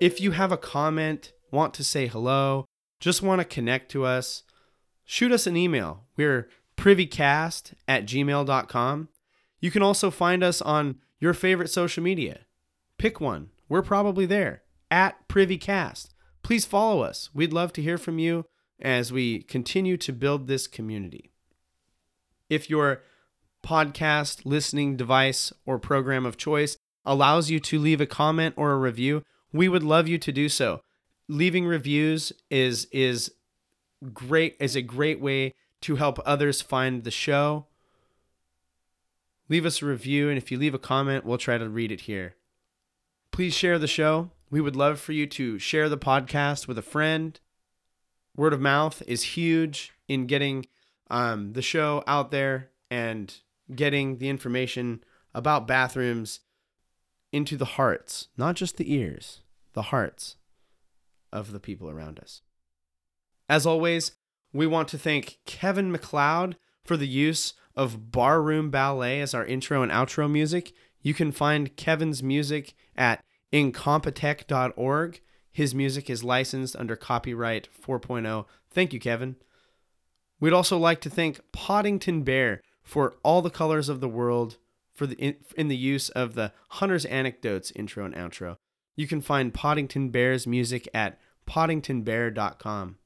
If 0.00 0.20
you 0.20 0.32
have 0.32 0.52
a 0.52 0.58
comment, 0.58 1.32
want 1.50 1.72
to 1.74 1.84
say 1.84 2.06
hello, 2.06 2.66
just 3.00 3.22
want 3.22 3.40
to 3.40 3.44
connect 3.46 3.90
to 3.92 4.04
us, 4.04 4.42
shoot 5.04 5.32
us 5.32 5.46
an 5.46 5.56
email. 5.56 6.04
We're 6.16 6.48
privycast 6.76 7.72
at 7.88 8.04
gmail.com. 8.04 9.08
You 9.60 9.70
can 9.70 9.82
also 9.82 10.10
find 10.10 10.44
us 10.44 10.60
on 10.60 10.96
your 11.18 11.32
favorite 11.32 11.70
social 11.70 12.02
media. 12.02 12.40
Pick 12.98 13.20
one. 13.20 13.48
We're 13.68 13.82
probably 13.82 14.26
there 14.26 14.62
at 14.90 15.26
PrivyCast. 15.28 16.08
Please 16.42 16.64
follow 16.66 17.00
us. 17.00 17.30
We'd 17.34 17.52
love 17.52 17.72
to 17.72 17.82
hear 17.82 17.98
from 17.98 18.18
you 18.18 18.44
as 18.80 19.12
we 19.12 19.42
continue 19.42 19.96
to 19.96 20.12
build 20.12 20.46
this 20.46 20.66
community. 20.66 21.32
If 22.50 22.68
your 22.68 23.02
podcast 23.64 24.42
listening 24.44 24.96
device 24.96 25.52
or 25.64 25.78
program 25.78 26.26
of 26.26 26.36
choice 26.36 26.76
allows 27.04 27.50
you 27.50 27.58
to 27.60 27.78
leave 27.78 28.00
a 28.00 28.06
comment 28.06 28.54
or 28.56 28.72
a 28.72 28.78
review, 28.78 29.22
we 29.52 29.68
would 29.68 29.82
love 29.82 30.08
you 30.08 30.18
to 30.18 30.32
do 30.32 30.48
so. 30.48 30.82
Leaving 31.28 31.66
reviews 31.66 32.32
is 32.50 32.86
is 32.92 33.32
great 34.12 34.56
is 34.60 34.76
a 34.76 34.82
great 34.82 35.20
way 35.20 35.54
to 35.80 35.96
help 35.96 36.18
others 36.24 36.62
find 36.62 37.04
the 37.04 37.10
show 37.10 37.66
leave 39.48 39.66
us 39.66 39.82
a 39.82 39.86
review, 39.86 40.28
and 40.28 40.38
if 40.38 40.50
you 40.50 40.58
leave 40.58 40.74
a 40.74 40.78
comment, 40.78 41.24
we'll 41.24 41.38
try 41.38 41.58
to 41.58 41.68
read 41.68 41.92
it 41.92 42.02
here. 42.02 42.34
Please 43.30 43.54
share 43.54 43.78
the 43.78 43.86
show. 43.86 44.30
We 44.50 44.60
would 44.60 44.76
love 44.76 45.00
for 45.00 45.12
you 45.12 45.26
to 45.28 45.58
share 45.58 45.88
the 45.88 45.98
podcast 45.98 46.68
with 46.68 46.78
a 46.78 46.82
friend. 46.82 47.38
Word 48.36 48.52
of 48.52 48.60
mouth 48.60 49.02
is 49.06 49.22
huge 49.22 49.92
in 50.08 50.26
getting 50.26 50.66
um, 51.10 51.52
the 51.52 51.62
show 51.62 52.02
out 52.06 52.30
there 52.30 52.70
and 52.90 53.34
getting 53.74 54.18
the 54.18 54.28
information 54.28 55.02
about 55.34 55.66
bathrooms 55.66 56.40
into 57.32 57.56
the 57.56 57.64
hearts, 57.64 58.28
not 58.36 58.56
just 58.56 58.76
the 58.76 58.92
ears, 58.92 59.40
the 59.72 59.82
hearts 59.82 60.36
of 61.32 61.52
the 61.52 61.60
people 61.60 61.90
around 61.90 62.18
us. 62.18 62.42
As 63.48 63.66
always, 63.66 64.12
we 64.52 64.66
want 64.66 64.88
to 64.88 64.98
thank 64.98 65.38
Kevin 65.44 65.92
MacLeod 65.92 66.56
for 66.84 66.96
the 66.96 67.08
use 67.08 67.54
of 67.76 68.10
Barroom 68.10 68.70
Ballet 68.70 69.20
as 69.20 69.34
our 69.34 69.44
intro 69.44 69.82
and 69.82 69.92
outro 69.92 70.30
music. 70.30 70.72
You 71.02 71.14
can 71.14 71.30
find 71.30 71.76
Kevin's 71.76 72.22
music 72.22 72.74
at 72.96 73.22
incompetech.org. 73.52 75.20
His 75.52 75.74
music 75.74 76.10
is 76.10 76.24
licensed 76.24 76.76
under 76.76 76.96
copyright 76.96 77.68
4.0. 77.86 78.46
Thank 78.70 78.92
you, 78.92 79.00
Kevin. 79.00 79.36
We'd 80.40 80.52
also 80.52 80.76
like 80.78 81.00
to 81.02 81.10
thank 81.10 81.40
Poddington 81.52 82.22
Bear 82.22 82.60
for 82.82 83.14
all 83.22 83.42
the 83.42 83.50
colors 83.50 83.88
of 83.88 84.00
the 84.00 84.08
world 84.08 84.58
for 84.96 85.06
the 85.06 85.14
in, 85.16 85.36
in 85.56 85.68
the 85.68 85.76
use 85.76 86.08
of 86.10 86.34
the 86.34 86.52
Hunter's 86.70 87.04
Anecdotes 87.04 87.70
intro 87.76 88.04
and 88.04 88.14
outro. 88.14 88.56
You 88.96 89.06
can 89.06 89.20
find 89.20 89.54
Poddington 89.54 90.08
Bear's 90.08 90.46
music 90.46 90.88
at 90.94 91.20
poddingtonbear.com. 91.46 92.96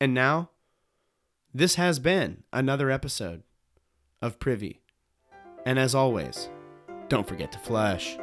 And 0.00 0.14
now, 0.14 0.50
this 1.54 1.76
has 1.76 1.98
been 1.98 2.42
another 2.52 2.90
episode 2.90 3.42
of 4.20 4.38
Privy. 4.38 4.82
And 5.64 5.78
as 5.78 5.94
always, 5.94 6.50
don't 7.08 7.26
forget 7.26 7.52
to 7.52 7.58
flush. 7.58 8.18